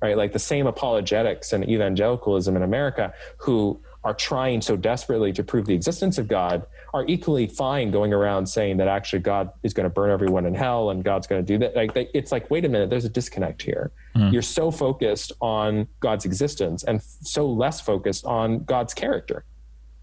[0.00, 0.16] right?
[0.16, 5.66] Like the same apologetics and evangelicalism in America who are trying so desperately to prove
[5.66, 9.84] the existence of God are equally fine going around saying that actually God is going
[9.84, 11.74] to burn everyone in hell and God's going to do that.
[11.74, 13.90] Like they, it's like, wait a minute, there's a disconnect here.
[14.14, 14.32] Mm.
[14.32, 19.44] You're so focused on God's existence and so less focused on God's character.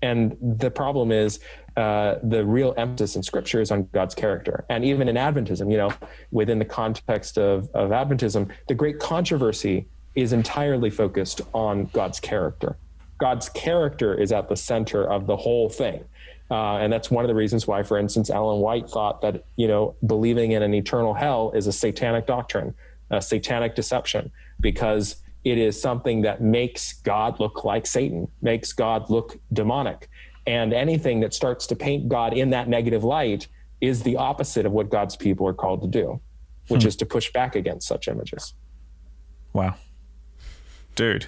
[0.04, 1.40] And the problem is
[1.78, 4.66] uh, the real emphasis in scripture is on God's character.
[4.70, 5.94] And even in Adventism, you know,
[6.32, 12.76] within the context of, of Adventism, the great controversy is entirely focused on God's character.
[13.18, 16.04] God's character is at the center of the whole thing.
[16.52, 19.70] Uh, and that's one of the reasons why, for instance, Ellen White thought that, you
[19.70, 22.76] know, believing in an eternal hell is a satanic doctrine,
[23.10, 29.10] a satanic deception, because it is something that makes God look like Satan, makes God
[29.10, 30.10] look demonic.
[30.46, 33.48] And anything that starts to paint God in that negative light
[33.82, 36.20] is the opposite of what God's people are called to do,
[36.68, 36.88] which hmm.
[36.88, 38.54] is to push back against such images.
[39.54, 39.76] Wow.
[40.96, 41.28] Dude.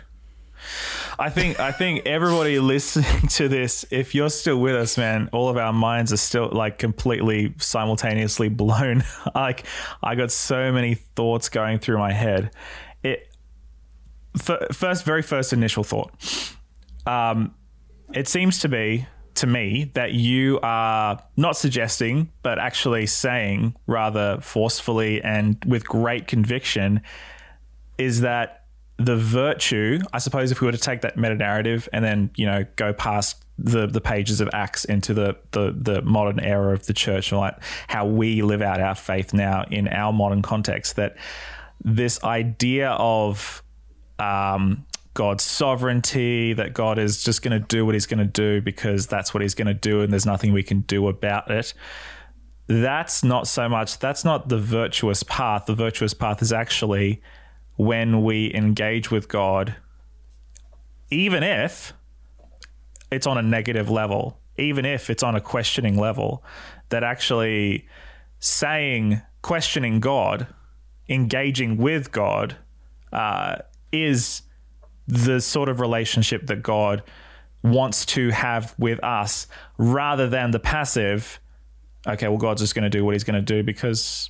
[1.17, 5.49] I think I think everybody listening to this, if you're still with us, man, all
[5.49, 9.03] of our minds are still like completely simultaneously blown.
[9.35, 9.65] like
[10.03, 12.51] I got so many thoughts going through my head.
[14.37, 16.11] First, very first initial thought.
[17.05, 17.55] Um,
[18.13, 24.39] it seems to be to me that you are not suggesting, but actually saying rather
[24.41, 27.01] forcefully and with great conviction,
[27.97, 28.65] is that
[28.97, 32.45] the virtue, I suppose, if we were to take that meta narrative and then you
[32.45, 36.85] know go past the the pages of Acts into the the, the modern era of
[36.85, 37.55] the church, and like
[37.87, 41.17] how we live out our faith now in our modern context, that
[41.83, 43.61] this idea of
[44.19, 48.61] um, God's sovereignty, that God is just going to do what he's going to do
[48.61, 51.73] because that's what he's going to do and there's nothing we can do about it.
[52.67, 55.67] That's not so much, that's not the virtuous path.
[55.67, 57.21] The virtuous path is actually
[57.77, 59.75] when we engage with God,
[61.11, 61.93] even if
[63.11, 66.43] it's on a negative level, even if it's on a questioning level,
[66.89, 67.87] that actually
[68.39, 70.47] saying, questioning God,
[71.07, 72.57] engaging with God,
[73.13, 73.57] uh,
[74.03, 74.41] is
[75.07, 77.03] the sort of relationship that God
[77.63, 81.39] wants to have with us rather than the passive,
[82.07, 84.29] okay, well, God's just going to do what he's going to do because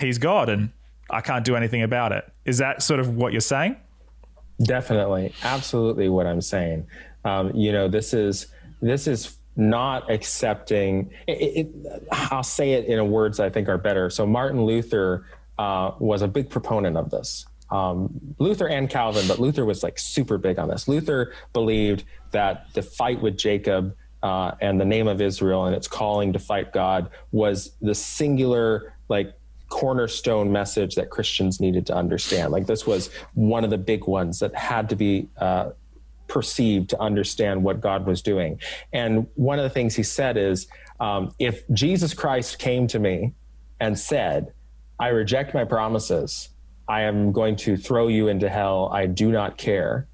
[0.00, 0.70] he's God and
[1.10, 2.30] I can't do anything about it.
[2.44, 3.76] Is that sort of what you're saying?
[4.62, 5.32] Definitely.
[5.42, 6.86] Absolutely what I'm saying.
[7.24, 8.46] Um, you know, this is,
[8.80, 11.68] this is not accepting it, it,
[12.12, 14.08] I'll say it in words I think are better.
[14.08, 15.26] So Martin Luther
[15.58, 19.98] uh, was a big proponent of this um, Luther and Calvin, but Luther was like
[19.98, 20.88] super big on this.
[20.88, 25.86] Luther believed that the fight with Jacob uh, and the name of Israel and its
[25.86, 29.34] calling to fight God was the singular, like,
[29.68, 32.52] cornerstone message that Christians needed to understand.
[32.52, 35.28] Like, this was one of the big ones that had to be.
[35.36, 35.70] Uh,
[36.28, 38.60] perceived to understand what God was doing.
[38.92, 40.68] And one of the things he said is
[41.00, 43.32] um, if Jesus Christ came to me
[43.80, 44.52] and said,
[45.00, 46.50] I reject my promises,
[46.88, 48.88] I am going to throw you into hell.
[48.92, 50.08] I do not care.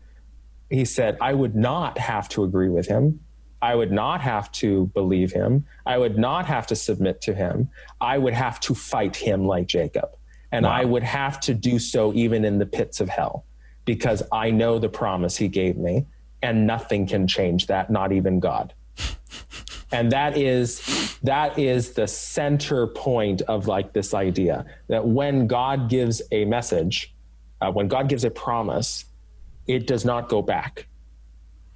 [0.70, 3.20] He said, I would not have to agree with him.
[3.62, 5.64] I would not have to believe him.
[5.86, 7.70] I would not have to submit to him.
[8.00, 10.10] I would have to fight him like Jacob.
[10.52, 10.72] And wow.
[10.72, 13.44] I would have to do so even in the pits of hell
[13.84, 16.06] because I know the promise he gave me
[16.42, 18.74] and nothing can change that, not even God.
[19.94, 25.88] and that is that is the center point of like this idea that when god
[25.88, 27.14] gives a message
[27.60, 29.04] uh, when god gives a promise
[29.66, 30.86] it does not go back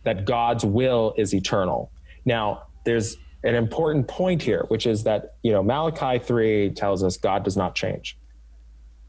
[0.05, 1.91] that god's will is eternal.
[2.25, 7.17] Now there's an important point here which is that you know malachi 3 tells us
[7.17, 8.19] god does not change.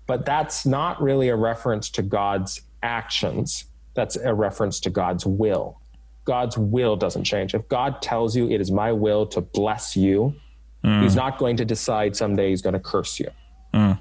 [0.07, 3.65] But that's not really a reference to god's actions.
[3.93, 5.78] That's a reference to god's will
[6.29, 7.55] God's will doesn't change.
[7.55, 10.35] If God tells you it is my will to bless you,
[10.85, 11.01] mm.
[11.01, 13.31] he's not going to decide someday he's going to curse you.
[13.73, 13.99] Mm.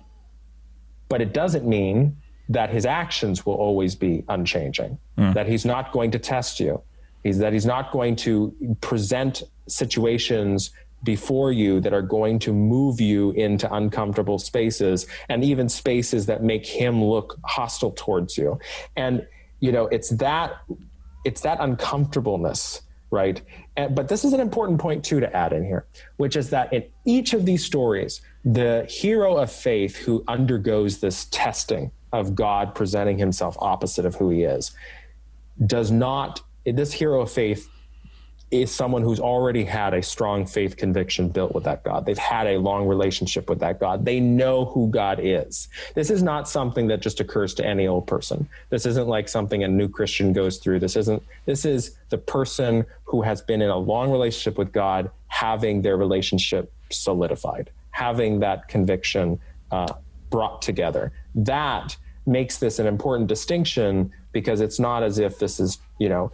[1.08, 2.18] But it doesn't mean
[2.50, 5.32] that his actions will always be unchanging, mm.
[5.32, 6.82] that he's not going to test you,
[7.24, 10.70] he's, that he's not going to present situations
[11.02, 16.42] before you that are going to move you into uncomfortable spaces and even spaces that
[16.42, 18.58] make him look hostile towards you.
[18.96, 19.26] And,
[19.60, 20.58] you know, it's that
[21.24, 23.40] it's that uncomfortableness right?
[23.78, 26.72] And, but this is an important point too to add in here which is that
[26.72, 32.74] in each of these stories the hero of faith who undergoes this testing of god
[32.74, 34.72] presenting himself opposite of who he is
[35.66, 37.68] does not this hero of faith
[38.50, 42.06] is someone who's already had a strong faith conviction built with that God.
[42.06, 44.06] They've had a long relationship with that God.
[44.06, 45.68] They know who God is.
[45.94, 48.48] This is not something that just occurs to any old person.
[48.70, 50.80] This isn't like something a new Christian goes through.
[50.80, 55.10] This isn't this is the person who has been in a long relationship with God
[55.26, 59.38] having their relationship solidified, having that conviction
[59.70, 59.92] uh,
[60.30, 61.12] brought together.
[61.34, 61.96] That
[62.26, 66.30] makes this an important distinction because it's not as if this is, you know,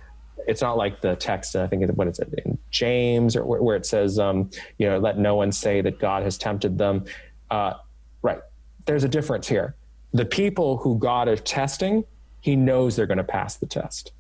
[0.47, 1.57] it's not like the text.
[1.57, 5.35] I think it, it's in James or where, it says, um, you know, let no
[5.35, 7.05] one say that God has tempted them.
[7.51, 7.75] Uh,
[8.23, 8.41] right.
[8.87, 9.75] There's a difference here.
[10.13, 12.05] The people who God is testing,
[12.41, 14.13] He knows they're going to pass the test.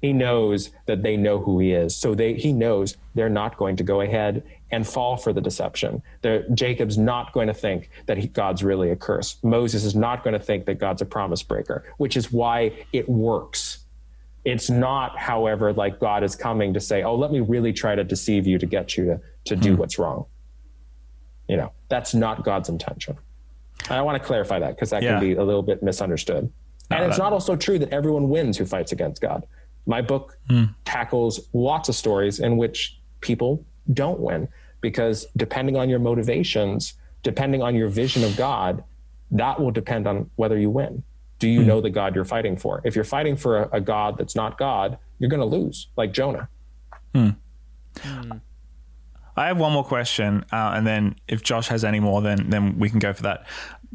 [0.00, 3.76] He knows that they know who He is, so they He knows they're not going
[3.76, 6.02] to go ahead and fall for the deception.
[6.22, 9.36] The, Jacob's not going to think that he, God's really a curse.
[9.42, 13.08] Moses is not going to think that God's a promise breaker, which is why it
[13.08, 13.84] works.
[14.44, 18.04] It's not, however, like God is coming to say, "Oh, let me really try to
[18.04, 19.80] deceive you to get you to to do hmm.
[19.80, 20.26] what's wrong."
[21.48, 23.16] You know, that's not God's intention.
[23.88, 25.12] And I want to clarify that because that Yeah.
[25.12, 26.50] can be a little bit misunderstood.
[26.90, 29.46] No, and it's that- not also true that everyone wins who fights against God.
[29.86, 30.64] My book hmm.
[30.84, 34.48] tackles lots of stories in which people don't win
[34.80, 38.84] because depending on your motivations, depending on your vision of God,
[39.30, 41.02] that will depend on whether you win.
[41.40, 42.80] Do you know the God you're fighting for?
[42.84, 46.12] If you're fighting for a, a God that's not God, you're going to lose, like
[46.12, 46.48] Jonah.
[49.36, 52.78] I have one more question, uh, and then if Josh has any more, then then
[52.78, 53.46] we can go for that.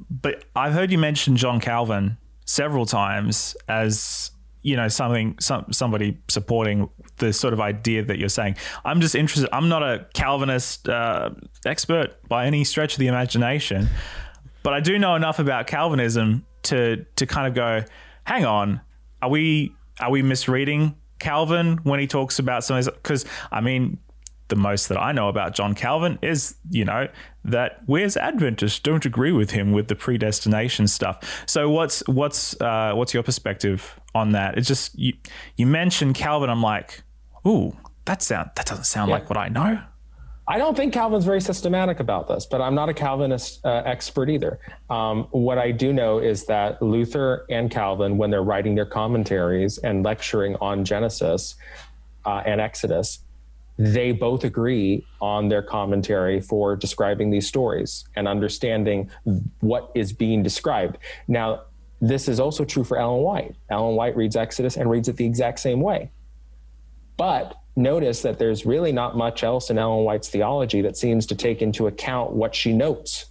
[0.10, 4.32] But I've heard you mention John Calvin several times as
[4.64, 8.58] you know something some somebody supporting the sort of idea that you're saying.
[8.84, 9.50] I'm just interested.
[9.54, 11.30] I'm not a Calvinist uh,
[11.66, 13.88] expert by any stretch of the imagination,
[14.66, 17.86] but I do know enough about Calvinism to to kind of go,
[18.24, 18.82] hang on,
[19.22, 24.00] are we are we misreading Calvin when he talks about some of because I mean
[24.48, 27.08] the most that I know about John Calvin is, you know,
[27.44, 31.44] that we as Adventists don't agree with him with the predestination stuff.
[31.46, 34.58] So what's what's uh, what's your perspective on that?
[34.58, 35.14] It's just you
[35.58, 36.50] you mentioned Calvin.
[36.50, 37.04] I'm like,
[37.46, 39.84] ooh, that sound that doesn't sound like what I know.
[40.48, 44.30] I don't think Calvin's very systematic about this, but I'm not a Calvinist uh, expert
[44.30, 44.60] either.
[44.92, 49.80] Um, what I do know is that Luther and Calvin, when they're writing their commentaries
[49.80, 51.56] and lecturing on Genesis
[52.26, 53.20] uh, and Exodus,
[53.78, 59.10] they both agree on their commentary for describing these stories and understanding
[59.62, 61.00] what is being described.
[61.28, 61.64] Now,
[62.02, 63.56] this is also true for Ellen White.
[63.70, 66.12] Ellen White reads Exodus and reads it the exact same way.
[67.18, 71.36] But notice that there's really not much else in Ellen White's theology that seems to
[71.36, 73.26] take into account what she notes.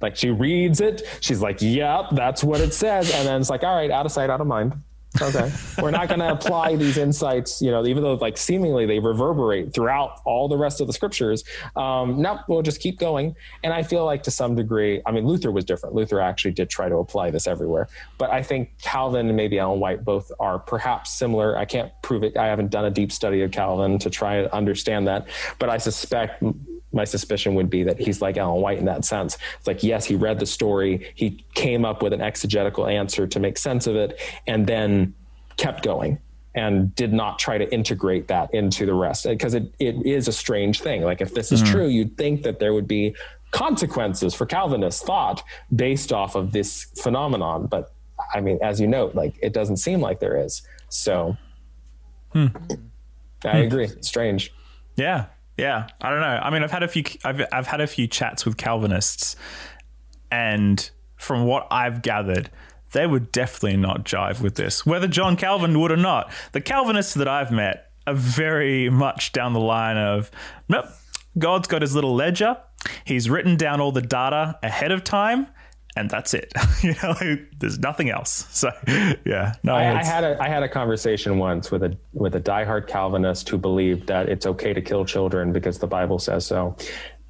[0.00, 3.12] Like she reads it, she's like, yep, that's what it says.
[3.12, 4.74] And then it's like, all right, out of sight, out of mind.
[5.20, 5.52] Okay.
[5.80, 9.74] We're not going to apply these insights, you know, even though like seemingly they reverberate
[9.74, 11.44] throughout all the rest of the scriptures.
[11.76, 13.36] Um, no, we'll just keep going.
[13.62, 15.94] And I feel like to some degree, I mean, Luther was different.
[15.94, 17.88] Luther actually did try to apply this everywhere.
[18.16, 21.58] But I think Calvin and maybe Ellen White both are perhaps similar.
[21.58, 22.36] I can't prove it.
[22.36, 25.28] I haven't done a deep study of Calvin to try to understand that.
[25.58, 26.42] But I suspect
[26.92, 29.38] my suspicion would be that he's like Ellen White in that sense.
[29.58, 33.40] It's like, yes, he read the story, he came up with an exegetical answer to
[33.40, 35.14] make sense of it, and then
[35.56, 36.18] kept going
[36.54, 40.32] and did not try to integrate that into the rest because it, it is a
[40.32, 41.02] strange thing.
[41.02, 41.66] Like, if this is hmm.
[41.66, 43.14] true, you'd think that there would be
[43.52, 45.42] consequences for Calvinist thought
[45.74, 47.66] based off of this phenomenon.
[47.66, 47.92] But
[48.34, 50.62] I mean, as you note, like, it doesn't seem like there is.
[50.88, 51.36] So
[52.32, 52.48] hmm.
[53.44, 53.66] I hmm.
[53.66, 53.88] agree.
[54.00, 54.52] Strange.
[54.96, 55.26] Yeah,
[55.62, 55.86] yeah.
[56.00, 56.26] I don't know.
[56.42, 57.04] I mean, I've had a few.
[57.24, 59.36] I've I've had a few chats with Calvinists,
[60.30, 62.50] and from what I've gathered,
[62.92, 66.30] they would definitely not jive with this, whether John Calvin would or not.
[66.52, 70.30] The Calvinists that I've met are very much down the line of,
[70.68, 70.86] nope,
[71.38, 72.56] God's got his little ledger.
[73.04, 75.46] He's written down all the data ahead of time.
[75.96, 76.52] And that's it.
[76.82, 77.14] you know,
[77.58, 78.46] there's nothing else.
[78.52, 78.70] So,
[79.26, 82.40] yeah, no, I, I had a I had a conversation once with a with a
[82.40, 86.76] diehard Calvinist who believed that it's okay to kill children because the Bible says so,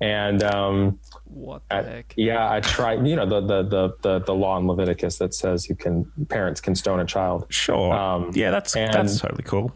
[0.00, 2.14] and um, What the I- heck?
[2.16, 3.06] yeah, I tried.
[3.06, 6.60] You know the, the the the the law in Leviticus that says you can parents
[6.60, 7.92] can stone a child, sure.
[7.92, 9.74] um, yeah, that's and- that's totally cool.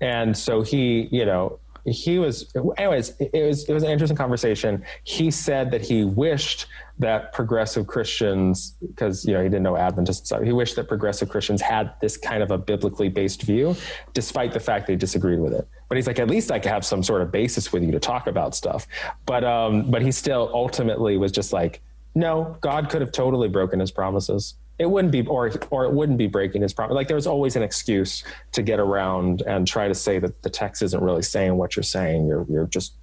[0.00, 4.84] and so he you know he was anyways it was it was an interesting conversation.
[5.04, 6.66] He said that he wished
[6.98, 11.28] that progressive christians because you know he didn't know adventists stuff he wished that progressive
[11.28, 13.74] christians had this kind of a biblically based view
[14.12, 15.66] despite the fact they disagreed with it.
[15.88, 18.00] But he's like at least i could have some sort of basis with you to
[18.00, 18.86] talk about stuff.
[19.26, 21.80] But um but he still ultimately was just like
[22.14, 26.18] no god could have totally broken his promises it wouldn't be or or it wouldn't
[26.18, 29.94] be breaking his promise like there's always an excuse to get around and try to
[29.94, 32.94] say that the text isn't really saying what you're saying you're you're just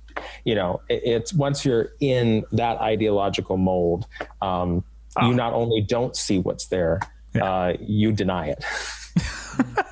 [0.44, 4.06] you know it, it's once you're in that ideological mold
[4.42, 4.84] um,
[5.24, 7.00] you not only don't see what's there
[7.42, 8.64] uh, you deny it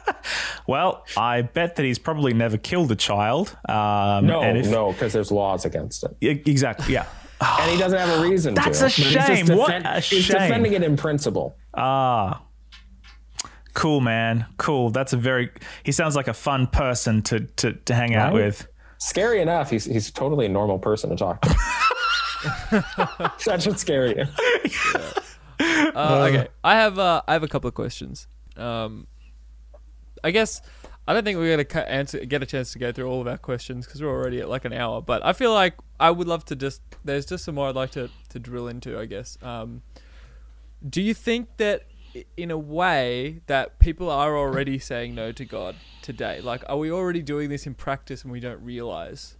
[0.67, 3.55] Well, I bet that he's probably never killed a child.
[3.69, 6.13] Um, no if- no because there's laws against it
[6.45, 6.93] exactly.
[6.93, 7.05] Yeah.
[7.41, 8.85] and he doesn't have a reason That's to.
[8.87, 9.45] a shame.
[9.47, 10.37] What defend- a he's shame.
[10.41, 12.41] defending it in principle Ah.
[13.73, 14.47] Cool, man.
[14.57, 14.89] Cool.
[14.89, 15.51] That's a very.
[15.83, 18.67] He sounds like a fun person to to, to hang out with.
[18.97, 21.49] Scary enough, he's he's totally a normal person to talk to.
[23.45, 24.25] that should scare you.
[25.59, 28.27] Uh, okay, I have uh, I have a couple of questions.
[28.55, 29.05] Um,
[30.23, 30.61] I guess
[31.07, 33.27] I don't think we're gonna ca- answer get a chance to go through all of
[33.27, 35.01] our questions because we're already at like an hour.
[35.01, 37.91] But I feel like I would love to just there's just some more I'd like
[37.91, 38.99] to to drill into.
[38.99, 39.37] I guess.
[39.41, 39.83] Um,
[40.87, 41.83] do you think that
[42.35, 46.41] in a way that people are already saying no to God today?
[46.41, 49.35] Like, are we already doing this in practice and we don't realize?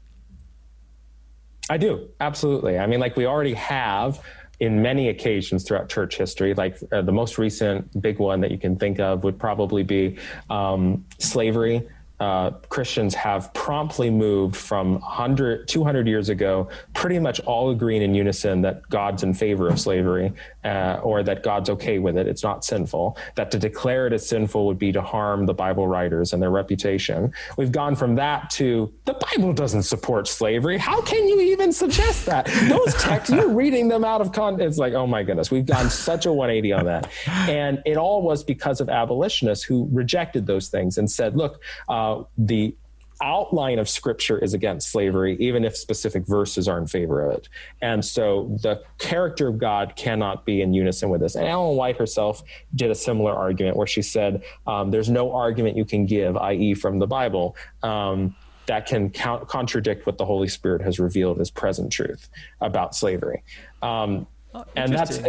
[1.70, 2.78] I do absolutely.
[2.78, 4.22] I mean, like we already have
[4.60, 6.54] in many occasions throughout church history.
[6.54, 10.18] Like uh, the most recent big one that you can think of would probably be
[10.50, 11.88] um, slavery.
[12.20, 18.16] Uh, Christians have promptly moved from 100, 200 years ago, pretty much all agreeing in
[18.16, 20.34] unison that God's in favor of slavery
[20.68, 22.28] uh, or that God's okay with it.
[22.28, 23.18] It's not sinful.
[23.36, 26.51] That to declare it as sinful would be to harm the Bible writers and their
[26.51, 27.32] reputation.
[27.57, 30.78] We've gone from that to the Bible doesn't support slavery.
[30.78, 32.45] How can you even suggest that?
[32.68, 34.68] Those texts, you're reading them out of context.
[34.68, 37.09] It's like, oh my goodness, we've gone such a 180 on that.
[37.28, 42.24] And it all was because of abolitionists who rejected those things and said, look, uh,
[42.38, 42.76] the
[43.22, 47.49] outline of scripture is against slavery, even if specific verses are in favor of it.
[47.82, 51.36] And so the character of God cannot be in unison with this.
[51.36, 52.43] And Ellen White herself
[52.76, 56.74] did a similar argument where she said, um, there's no argument you can give, i.e.,
[56.74, 57.55] from the Bible.
[57.84, 62.28] Um, that can count, contradict what the Holy Spirit has revealed as present truth
[62.59, 63.41] about slavery.
[63.82, 65.20] Um, Oh, and that's.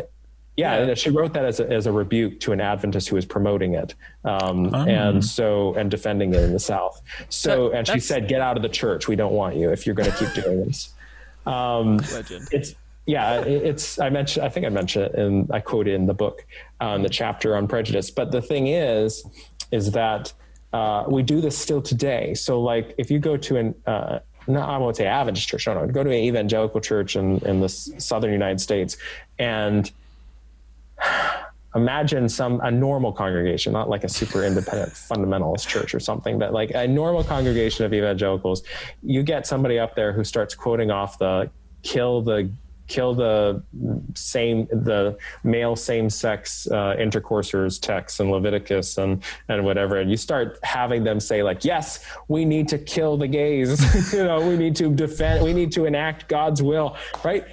[0.59, 0.89] Yeah, Yeah.
[0.89, 3.75] and she wrote that as a, as a rebuke to an Adventist who was promoting
[3.75, 3.95] it,
[4.25, 7.01] um, and so and defending it in the South.
[7.29, 9.07] So, That- and she said, "Get out of the church.
[9.09, 10.91] We don't want you if you're going to keep doing this."
[11.47, 12.47] Um, Legend.
[12.53, 12.75] it's
[13.07, 16.13] yeah, it- it's I mentioned I think I mentioned it and I quoted in the
[16.13, 16.45] book,
[16.81, 18.11] um, the chapter on prejudice.
[18.11, 19.25] But the thing is,
[19.71, 20.31] is that
[20.75, 22.35] uh, we do this still today.
[22.35, 25.67] So like if you go to an uh, no, I won't say Adventist church.
[25.67, 28.97] No, no, go to an evangelical church in, in the s- southern United States,
[29.39, 29.91] and
[31.75, 36.53] imagine some a normal congregation, not like a super independent fundamentalist church or something, but
[36.53, 38.63] like a normal congregation of evangelicals.
[39.03, 41.51] You get somebody up there who starts quoting off the
[41.83, 42.51] kill the
[42.89, 43.63] kill the
[44.15, 49.99] same the male same sex uh, intercoursers text in Leviticus and and whatever.
[49.99, 53.79] And you start having them say like yes we need to kill the gays.
[54.19, 57.45] You know we need to defend we need to enact God's will right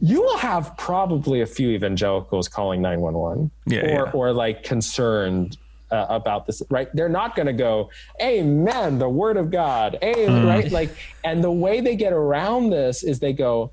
[0.00, 4.10] you will have probably a few evangelicals calling 911 Yeah, or yeah.
[4.12, 5.56] or like concerned
[5.90, 6.88] uh, about this right?
[6.94, 7.90] They're not going to go
[8.22, 10.70] amen the word of god amen right?
[10.70, 10.90] Like
[11.24, 13.72] and the way they get around this is they go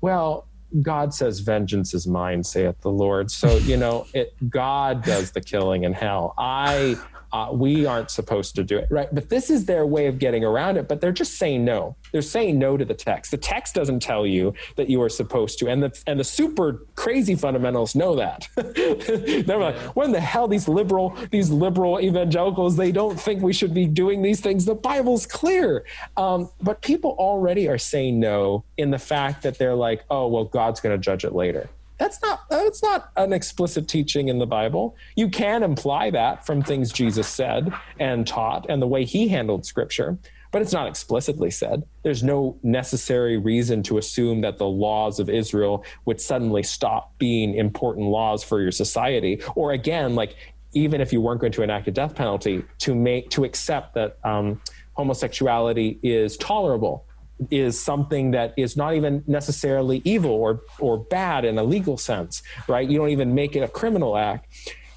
[0.00, 0.46] well
[0.82, 3.30] god says vengeance is mine saith the lord.
[3.30, 6.34] So you know it god does the killing in hell.
[6.38, 6.96] I
[7.32, 9.08] uh, we aren't supposed to do it right?
[9.12, 11.96] But this is their way of getting around it but they're just saying no.
[12.12, 13.30] They're saying no to the text.
[13.30, 16.86] The text doesn't tell you that you are supposed to and the and the super
[16.94, 18.48] crazy fundamentalists know that.
[19.46, 23.74] They're like when the hell these liberal these liberal evangelicals they don't think we should
[23.74, 24.64] be doing these things.
[24.64, 25.84] The bible's clear.
[26.16, 30.44] Um, but people already are saying no in the fact that they're like oh well
[30.44, 31.68] god's going to judge it later
[31.98, 36.62] that's not that's not an explicit teaching in the bible you can imply that from
[36.62, 40.18] things jesus said and taught and the way he handled scripture
[40.52, 41.82] but it's not explicitly said.
[42.02, 47.54] There's no necessary reason to assume that the laws of Israel would suddenly stop being
[47.54, 49.42] important laws for your society.
[49.54, 50.36] Or again, like
[50.72, 54.18] even if you weren't going to enact a death penalty, to make to accept that
[54.24, 54.60] um,
[54.94, 57.05] homosexuality is tolerable
[57.50, 62.42] is something that is not even necessarily evil or or bad in a legal sense,
[62.68, 62.88] right?
[62.88, 64.46] You don't even make it a criminal act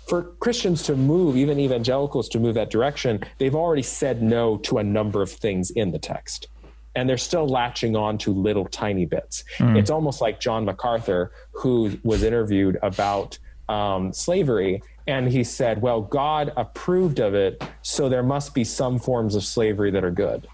[0.10, 4.80] for Christians to move, even evangelicals to move that direction, they've already said no to
[4.80, 6.48] a number of things in the text.
[6.96, 9.44] And they're still latching on to little tiny bits.
[9.78, 13.38] It's almost like John MacArthur, who was interviewed about
[13.70, 14.82] um, slavery.
[15.06, 19.44] And he said, Well, God approved of it, so there must be some forms of
[19.44, 20.48] slavery that are good.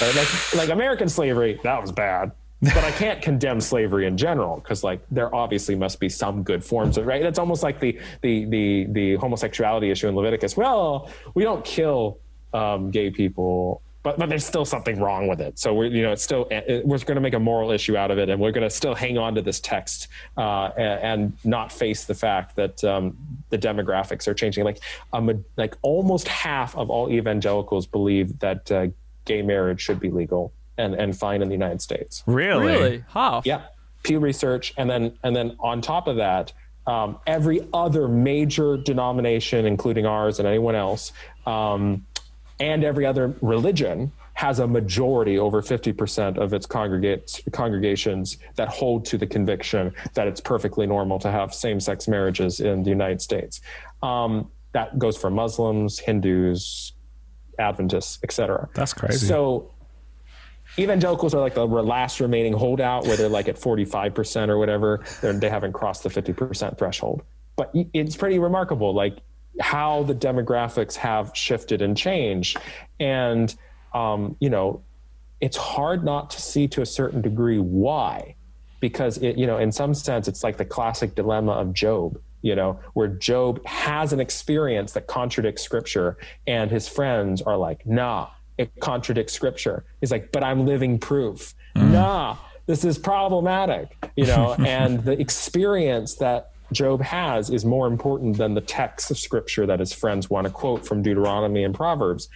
[0.00, 2.32] Like, like American slavery, that was bad.
[2.62, 6.64] but I can't condemn slavery in general because like there obviously must be some good
[6.64, 7.22] forms of right.
[7.22, 10.56] It's almost like the the the the homosexuality issue in Leviticus.
[10.56, 12.18] Well, we don't kill
[12.54, 15.58] um, gay people, but but there's still something wrong with it.
[15.58, 18.10] So we're you know it's still it, we're going to make a moral issue out
[18.10, 20.08] of it, and we're going to still hang on to this text
[20.38, 23.18] uh, and, and not face the fact that um,
[23.50, 24.64] the demographics are changing.
[24.64, 24.80] Like
[25.12, 28.86] um, like almost half of all evangelicals believe that uh,
[29.26, 32.22] gay marriage should be legal and and fine in the United States.
[32.26, 32.66] Really?
[32.66, 33.04] Really?
[33.08, 33.44] Half?
[33.46, 33.66] Yeah,
[34.02, 36.52] Pew Research, and then and then on top of that,
[36.86, 41.12] um, every other major denomination, including ours and anyone else,
[41.46, 42.06] um,
[42.60, 49.06] and every other religion has a majority over 50% of its congregates, congregations that hold
[49.06, 53.62] to the conviction that it's perfectly normal to have same-sex marriages in the United States.
[54.02, 56.92] Um, that goes for Muslims, Hindus,
[57.58, 58.68] Adventists, etc.
[58.74, 59.26] That's crazy.
[59.26, 59.72] So
[60.78, 65.04] evangelicals are like the last remaining holdout where they're like at 45% or whatever.
[65.20, 67.22] They're, they haven't crossed the 50% threshold.
[67.56, 69.18] But it's pretty remarkable, like
[69.60, 72.58] how the demographics have shifted and changed.
[73.00, 73.54] And,
[73.94, 74.82] um, you know,
[75.40, 78.34] it's hard not to see to a certain degree why.
[78.80, 82.54] Because, it, you know, in some sense, it's like the classic dilemma of Job you
[82.54, 86.16] know, where Job has an experience that contradicts scripture
[86.46, 89.84] and his friends are like, nah, it contradicts scripture.
[90.00, 91.54] He's like, but I'm living proof.
[91.74, 91.90] Mm.
[91.90, 92.36] Nah,
[92.66, 98.54] this is problematic, you know, and the experience that Job has is more important than
[98.54, 102.28] the text of scripture that his friends want to quote from Deuteronomy and Proverbs.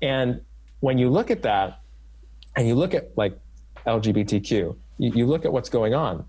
[0.00, 0.40] And
[0.80, 1.80] when you look at that
[2.56, 3.38] and you look at like
[3.86, 6.24] LGBTQ, you, you look at what's going on.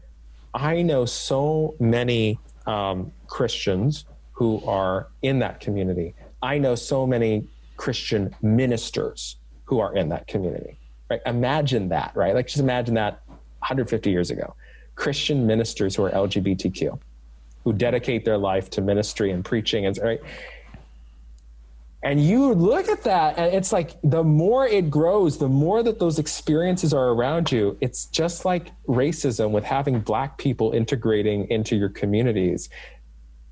[0.54, 2.40] I know so many
[2.70, 6.14] um, Christians who are in that community.
[6.42, 7.48] I know so many
[7.78, 10.78] Christian ministers who are in that community.
[11.10, 11.22] Right?
[11.26, 12.36] Imagine that, right?
[12.36, 14.56] Like just imagine that 150 years ago.
[14.96, 17.00] Christian ministers who are LGBTQ,
[17.64, 20.22] who dedicate their life to ministry and preaching, and right.
[22.02, 26.00] And you look at that, and it's like the more it grows, the more that
[26.00, 27.78] those experiences are around you.
[27.82, 32.70] It's just like racism with having black people integrating into your communities.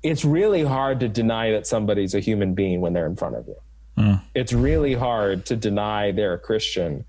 [0.02, 3.46] It's really hard to deny that somebody's a human being when they're in front of
[3.46, 3.56] you.
[3.98, 4.22] Mm.
[4.34, 7.04] It's really hard to deny they're a Christian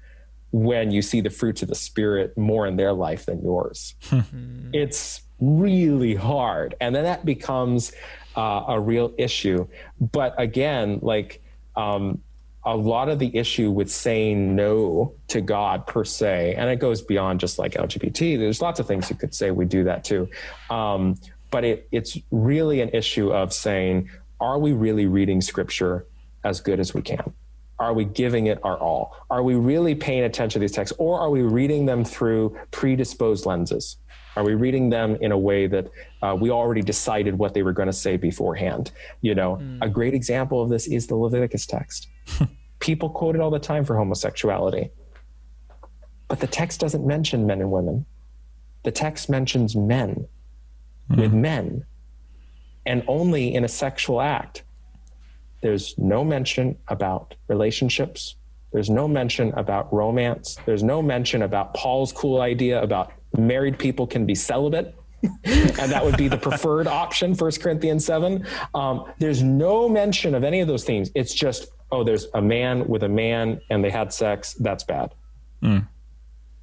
[0.52, 3.95] when you see the fruits of the spirit more in their life than yours.
[4.10, 4.72] Hmm.
[4.74, 6.76] it's really hard.
[6.82, 7.91] And then that becomes
[8.35, 9.68] uh, a real issue.
[9.99, 11.41] But again, like,
[11.76, 12.22] um,
[12.64, 17.01] a lot of the issue with saying no to God per se, and it goes
[17.01, 18.38] beyond just like LGBT.
[18.38, 20.30] There's lots of things you could say we do that too,
[20.69, 21.15] um,
[21.51, 26.06] but it, it's really an issue of saying, are we really reading Scripture
[26.43, 27.34] as good as we can?
[27.80, 29.15] Are we giving it our all?
[29.30, 33.45] Are we really paying attention to these texts, or are we reading them through predisposed
[33.45, 33.97] lenses?
[34.40, 35.91] Are we reading them in a way that
[36.22, 38.94] uh, we already decided what they were going to say beforehand?
[39.20, 39.80] You know, mm.
[39.82, 42.07] a great example of this is the Leviticus text.
[42.80, 44.91] People quote it all the time for homosexuality,
[46.30, 48.06] but the text doesn't mention men and women.
[48.84, 50.26] The text mentions men
[51.11, 51.20] mm.
[51.20, 51.86] with men,
[52.86, 54.64] and only in a sexual act
[55.61, 58.36] there's no mention about relationships.
[58.72, 60.57] There's no mention about romance.
[60.66, 64.95] There's no mention about Paul's cool idea about married people can be celibate.
[65.43, 68.45] and that would be the preferred option, First Corinthians 7.
[68.73, 71.11] Um, there's no mention of any of those things.
[71.14, 74.53] It's just, oh, there's a man with a man and they had sex.
[74.53, 75.14] That's bad.
[75.61, 75.88] Mm.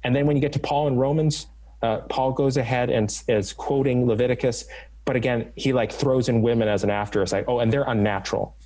[0.03, 1.47] And then when you get to Paul in Romans,
[1.83, 4.65] uh, Paul goes ahead and is quoting Leviticus,
[5.05, 7.45] but again, he like throws in women as an after aside.
[7.47, 8.57] Oh, and they're unnatural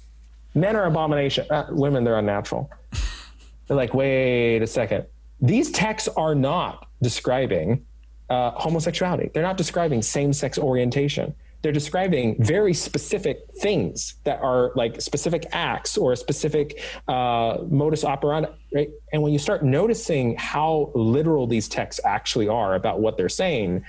[0.53, 1.45] men are abomination.
[1.49, 2.69] Uh, women, they're unnatural.
[3.68, 5.06] They're like, wait a second.
[5.40, 7.86] These texts are not describing
[8.32, 9.30] uh, homosexuality.
[9.34, 11.36] They're not describing same-sex orientation.
[11.62, 16.68] They're describing very specific things that are like specific acts or a specific
[17.08, 18.49] uh, modus operandi.
[18.74, 18.90] Right?
[19.12, 23.86] And when you start noticing how literal these texts actually are about what they're saying,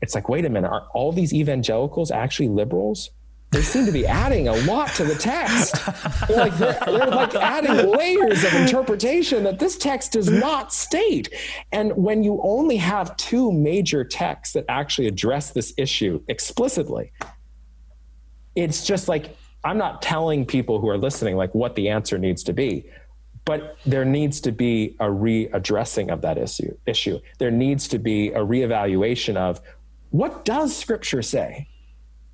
[0.00, 3.10] it's like, wait a minute, are all these evangelicals actually liberals?
[3.52, 5.74] They seem to be adding a lot to the text.
[6.28, 11.32] Like, they're, they're, like adding layers of interpretation that this text does not state.
[11.72, 17.12] And when you only have two major texts that actually address this issue explicitly,
[18.56, 22.42] it's just like I'm not telling people who are listening like what the answer needs
[22.44, 22.88] to be.
[23.44, 26.76] But there needs to be a readdressing of that issue.
[26.84, 27.20] Issue.
[27.38, 29.60] There needs to be a reevaluation of
[30.10, 31.68] what does Scripture say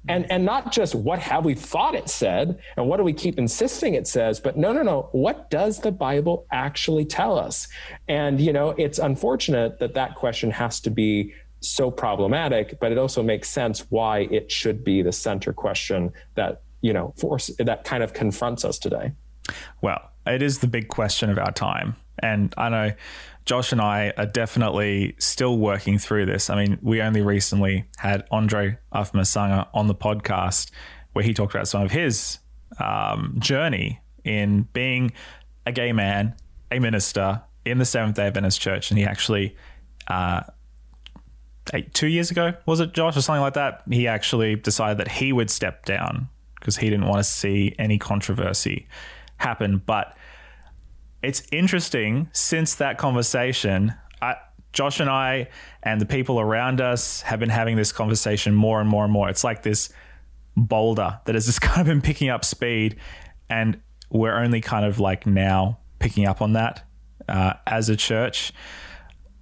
[0.09, 3.39] and and not just what have we thought it said and what do we keep
[3.39, 7.69] insisting it says but no no no what does the bible actually tell us?
[8.09, 12.99] And you know it's unfortunate that that question has to be so problematic but it
[12.99, 17.85] also makes sense why it should be the center question that you know force that
[17.85, 19.13] kind of confronts us today.
[19.81, 21.97] Well it is the big question of our time.
[22.19, 22.93] And i know
[23.45, 26.49] Josh and I are definitely still working through this.
[26.49, 30.71] I mean, we only recently had Andre Afmasanga on the podcast
[31.13, 32.39] where he talked about some of his
[32.79, 35.13] um, journey in being
[35.67, 36.35] a gay man,
[36.71, 38.91] a minister in the Seventh day Adventist Church.
[38.91, 39.57] And he actually
[40.07, 40.43] uh,
[41.73, 43.83] eight, two years ago, was it, Josh, or something like that?
[43.91, 46.29] He actually decided that he would step down
[46.59, 48.87] because he didn't want to see any controversy
[49.39, 49.83] happen.
[49.85, 50.17] But
[51.23, 54.37] it's interesting since that conversation, I,
[54.73, 55.49] Josh and I
[55.83, 59.29] and the people around us have been having this conversation more and more and more.
[59.29, 59.93] It's like this
[60.57, 62.97] boulder that has just kind of been picking up speed,
[63.49, 63.81] and
[64.11, 66.85] we're only kind of like now picking up on that
[67.29, 68.53] uh, as a church.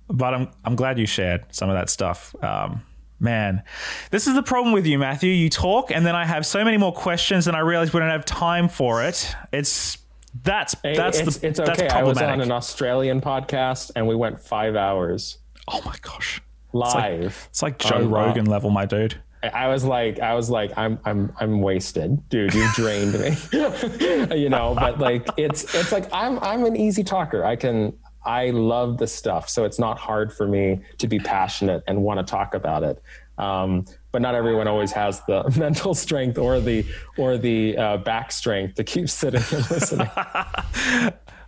[0.08, 2.34] But I'm I'm glad you shared some of that stuff.
[2.42, 2.82] Um,
[3.20, 3.62] man,
[4.10, 5.30] this is the problem with you, Matthew.
[5.30, 8.10] You talk, and then I have so many more questions, and I realize we don't
[8.10, 9.34] have time for it.
[9.52, 9.98] It's
[10.42, 11.74] that's that's it's, the, it's okay.
[11.74, 15.38] That's I was on an Australian podcast and we went five hours
[15.70, 16.40] oh my gosh,
[16.72, 17.48] live.
[17.50, 19.20] it's like Joe on, uh, Rogan level, my dude.
[19.42, 22.52] I was like, I was like, I'm, I'm, I'm wasted, dude.
[22.52, 23.36] You drained me,
[24.36, 24.74] you know.
[24.74, 27.42] But like, it's, it's like I'm, I'm an easy talker.
[27.42, 31.82] I can, I love the stuff, so it's not hard for me to be passionate
[31.86, 33.02] and want to talk about it.
[33.38, 36.84] Um, but not everyone always has the mental strength or the,
[37.16, 40.10] or the uh, back strength to keep sitting and listening.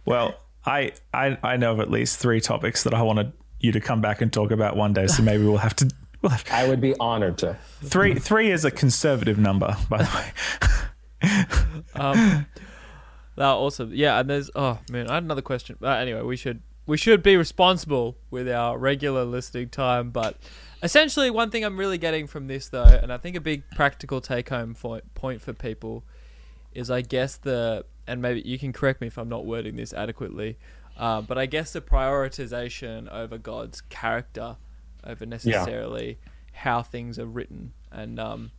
[0.04, 0.34] Well,
[0.64, 4.00] I, I I know of at least three topics that I wanted you to come
[4.00, 5.06] back and talk about one day.
[5.06, 5.90] So maybe we'll have to.
[6.20, 7.56] We'll have, I would be honored to.
[7.82, 10.32] three three is a conservative number, by the way.
[11.94, 12.46] Um,
[13.36, 13.92] that awesome.
[13.94, 15.76] Yeah, and there's oh man, I had another question.
[15.82, 20.36] Uh, anyway, we should we should be responsible with our regular listening time, but
[20.82, 24.20] essentially one thing I'm really getting from this though, and I think a big practical
[24.20, 26.04] take home point for people
[26.74, 29.92] is I guess the and maybe you can correct me if I'm not wording this
[29.92, 30.58] adequately,
[30.96, 34.56] uh, but I guess the prioritization over God's character
[35.04, 36.18] over necessarily
[36.52, 38.50] how things are written and um,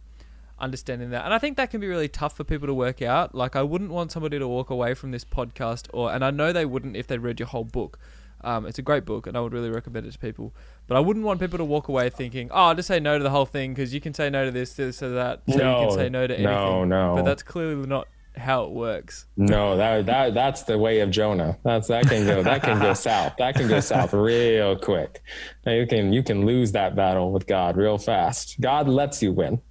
[0.60, 1.26] understanding that.
[1.26, 3.36] And I think that can be really tough for people to work out.
[3.36, 6.52] Like I wouldn't want somebody to walk away from this podcast, or and I know
[6.54, 8.00] they wouldn't if they read your whole book.
[8.44, 10.54] Um, it's a great book, and I would really recommend it to people.
[10.88, 13.24] But I wouldn't want people to walk away thinking, "Oh, I'll just say no to
[13.24, 15.42] the whole thing," because you can say no to this, this, or that.
[15.50, 16.52] So you can say no to anything.
[16.52, 17.16] no, no.
[17.16, 19.26] But that's clearly not how it works.
[19.38, 21.58] No, that that that's the way of Jonah.
[21.64, 23.34] That's that can go that can go south.
[23.38, 25.22] That can go south real quick.
[25.66, 28.60] Now you can you can lose that battle with God real fast.
[28.60, 29.62] God lets you win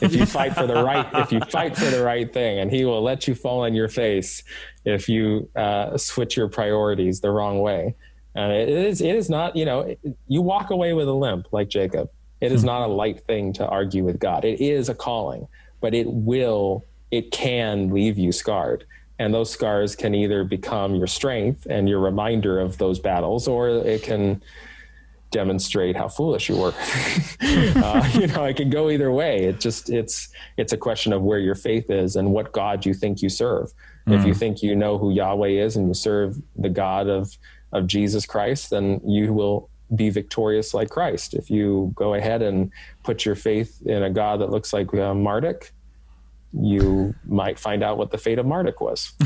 [0.00, 2.84] if you fight for the right if you fight for the right thing, and He
[2.84, 4.42] will let you fall on your face
[4.84, 7.94] if you uh, switch your priorities the wrong way.
[8.34, 11.46] And it is it is not you know it- you walk away with a limp
[11.52, 12.10] like Jacob.
[12.42, 14.44] It is not a light thing to argue with God.
[14.44, 15.48] It is a calling,
[15.80, 16.84] but it will
[17.16, 18.84] it can leave you scarred.
[19.18, 23.68] And those scars can either become your strength and your reminder of those battles, or
[23.70, 24.42] it can
[25.30, 26.74] demonstrate how foolish you were.
[27.40, 29.44] uh, you know, it can go either way.
[29.44, 30.28] It just it's
[30.58, 33.72] it's a question of where your faith is and what God you think you serve.
[34.08, 37.36] If you think you know who Yahweh is and you serve the God of
[37.72, 41.34] of Jesus Christ, then you will be victorious like Christ.
[41.34, 42.70] If you go ahead and
[43.02, 45.72] put your faith in a God that looks like uh, Marduk,
[46.60, 49.12] you might find out what the fate of Marduk was.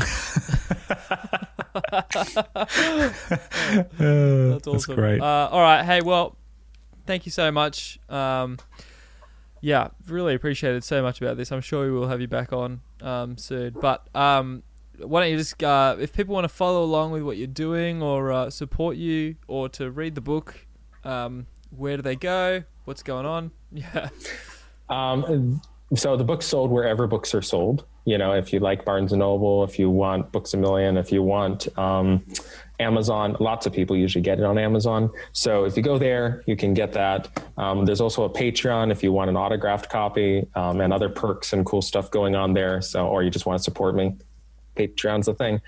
[3.97, 4.95] That's awesome.
[4.95, 5.21] great.
[5.21, 5.83] Uh, all right.
[5.83, 6.35] Hey, well,
[7.05, 7.99] thank you so much.
[8.09, 8.57] Um,
[9.61, 11.51] yeah, really appreciated so much about this.
[11.51, 13.75] I'm sure we will have you back on um, soon.
[13.79, 14.63] But um,
[14.97, 18.01] why don't you just, uh, if people want to follow along with what you're doing
[18.01, 20.65] or uh, support you or to read the book,
[21.03, 22.63] um, where do they go?
[22.85, 23.51] What's going on?
[23.73, 24.09] Yeah.
[24.89, 25.61] Um,
[25.95, 27.85] so the book's sold wherever books are sold.
[28.05, 31.11] You know, if you like Barnes and Noble, if you want Books a Million, if
[31.11, 32.25] you want um,
[32.79, 35.11] Amazon, lots of people usually get it on Amazon.
[35.33, 37.29] So if you go there, you can get that.
[37.57, 41.53] Um, there's also a Patreon if you want an autographed copy um, and other perks
[41.53, 42.81] and cool stuff going on there.
[42.81, 44.15] So, or you just want to support me,
[44.75, 45.61] Patreon's the thing.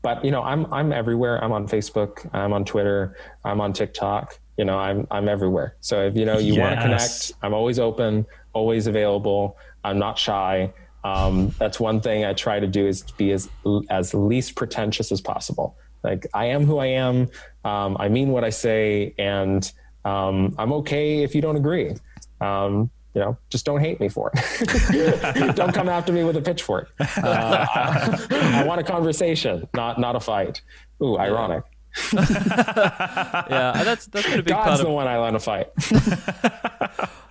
[0.00, 1.42] but you know, I'm I'm everywhere.
[1.42, 2.32] I'm on Facebook.
[2.32, 3.16] I'm on Twitter.
[3.44, 4.38] I'm on TikTok.
[4.56, 5.74] You know, I'm I'm everywhere.
[5.80, 9.56] So if you know you want to connect, I'm always open, always available.
[9.82, 10.72] I'm not shy.
[11.08, 13.48] Um, that's one thing I try to do is to be as
[13.90, 15.76] as least pretentious as possible.
[16.02, 17.28] Like I am who I am.
[17.64, 19.70] Um, I mean what I say, and
[20.04, 21.94] um, I'm okay if you don't agree.
[22.40, 25.54] Um, you know, just don't hate me for it.
[25.56, 26.90] don't come after me with a pitchfork.
[27.00, 30.60] Uh, I, I want a conversation, not not a fight.
[31.02, 31.64] Ooh, ironic.
[32.12, 33.82] Yeah.
[33.82, 35.68] that's, that's been a big part God's of the one I want to fight.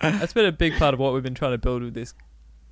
[0.00, 2.12] that's been a big part of what we've been trying to build with this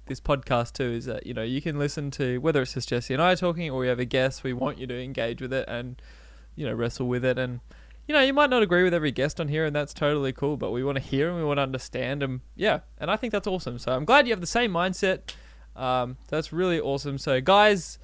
[0.06, 3.12] this podcast too is that you know you can listen to whether it's just Jesse
[3.12, 5.68] and I talking or we have a guest we want you to engage with it
[5.68, 6.00] and
[6.54, 7.60] you know wrestle with it and
[8.06, 10.56] you know, you might not agree with every guest on here, and that's totally cool.
[10.56, 13.32] But we want to hear and we want to understand and Yeah, and I think
[13.32, 13.78] that's awesome.
[13.78, 15.34] So I'm glad you have the same mindset.
[15.74, 17.18] Um, that's really awesome.
[17.18, 17.98] So guys,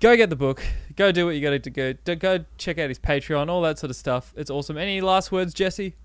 [0.00, 0.64] go get the book.
[0.94, 1.94] Go do what you got to go.
[2.14, 4.32] Go check out his Patreon, all that sort of stuff.
[4.36, 4.78] It's awesome.
[4.78, 5.96] Any last words, Jesse?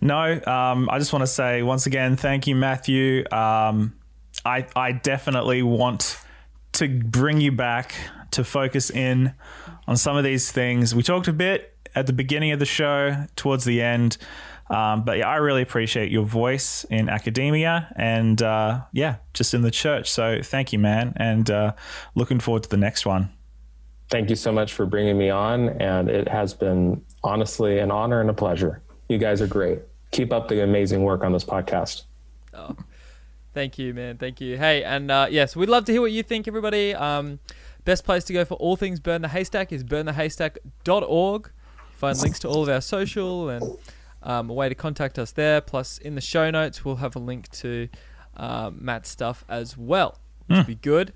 [0.00, 3.24] No, um, I just want to say once again, thank you, Matthew.
[3.30, 3.94] Um,
[4.44, 6.18] I I definitely want
[6.72, 7.94] to bring you back
[8.32, 9.32] to focus in
[9.86, 10.94] on some of these things.
[10.94, 14.16] We talked a bit at the beginning of the show, towards the end.
[14.70, 19.62] Um, but yeah, I really appreciate your voice in academia and uh, yeah, just in
[19.62, 20.10] the church.
[20.10, 21.72] So thank you, man, and uh,
[22.14, 23.30] looking forward to the next one.
[24.10, 28.20] Thank you so much for bringing me on, and it has been honestly an honor
[28.20, 28.82] and a pleasure.
[29.08, 29.80] You guys are great.
[30.12, 32.04] Keep up the amazing work on this podcast.
[32.52, 32.76] Oh,
[33.54, 34.18] thank you, man.
[34.18, 34.58] Thank you.
[34.58, 36.94] Hey, and uh, yes, we'd love to hear what you think, everybody.
[36.94, 37.38] Um,
[37.84, 41.50] best place to go for all things Burn the Haystack is burnthehaystack.org.
[41.94, 43.78] Find links to all of our social and
[44.22, 45.60] um, a way to contact us there.
[45.60, 47.88] Plus, in the show notes, we'll have a link to
[48.36, 50.58] uh, Matt's stuff as well, which mm.
[50.58, 51.12] would be good.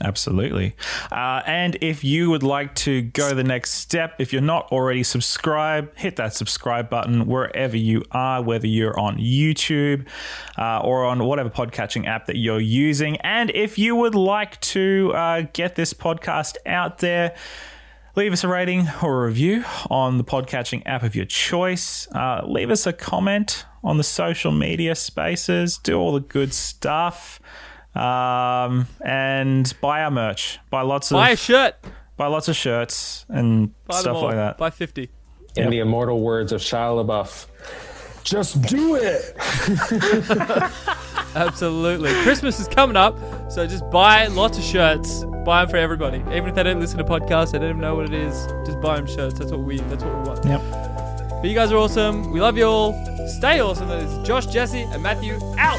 [0.00, 0.76] Absolutely.
[1.10, 5.02] Uh, and if you would like to go the next step, if you're not already
[5.02, 10.06] subscribed, hit that subscribe button wherever you are, whether you're on YouTube
[10.56, 13.16] uh, or on whatever podcatching app that you're using.
[13.18, 17.34] And if you would like to uh, get this podcast out there,
[18.14, 22.06] leave us a rating or a review on the podcatching app of your choice.
[22.12, 25.76] Uh, leave us a comment on the social media spaces.
[25.76, 27.40] Do all the good stuff
[27.94, 30.58] um, and buy our merch.
[30.70, 31.76] Buy lots of buy a shirt.
[32.16, 34.58] Buy lots of shirts and buy stuff like that.
[34.58, 35.10] Buy fifty.
[35.56, 35.70] In yep.
[35.70, 37.46] the immortal words of Shia LaBeouf,
[38.22, 39.34] just do it.
[41.34, 42.12] Absolutely.
[42.22, 43.18] Christmas is coming up,
[43.50, 45.24] so just buy lots of shirts.
[45.44, 46.18] Buy them for everybody.
[46.34, 48.46] Even if they don't listen to podcasts, they don't even know what it is.
[48.66, 49.38] Just buy them shirts.
[49.38, 49.78] That's what we.
[49.78, 50.44] That's what we want.
[50.44, 50.60] Yep.
[51.40, 52.30] But you guys are awesome.
[52.30, 53.28] We love you all.
[53.38, 53.88] Stay awesome.
[53.88, 55.78] That is Josh, Jesse, and Matthew out.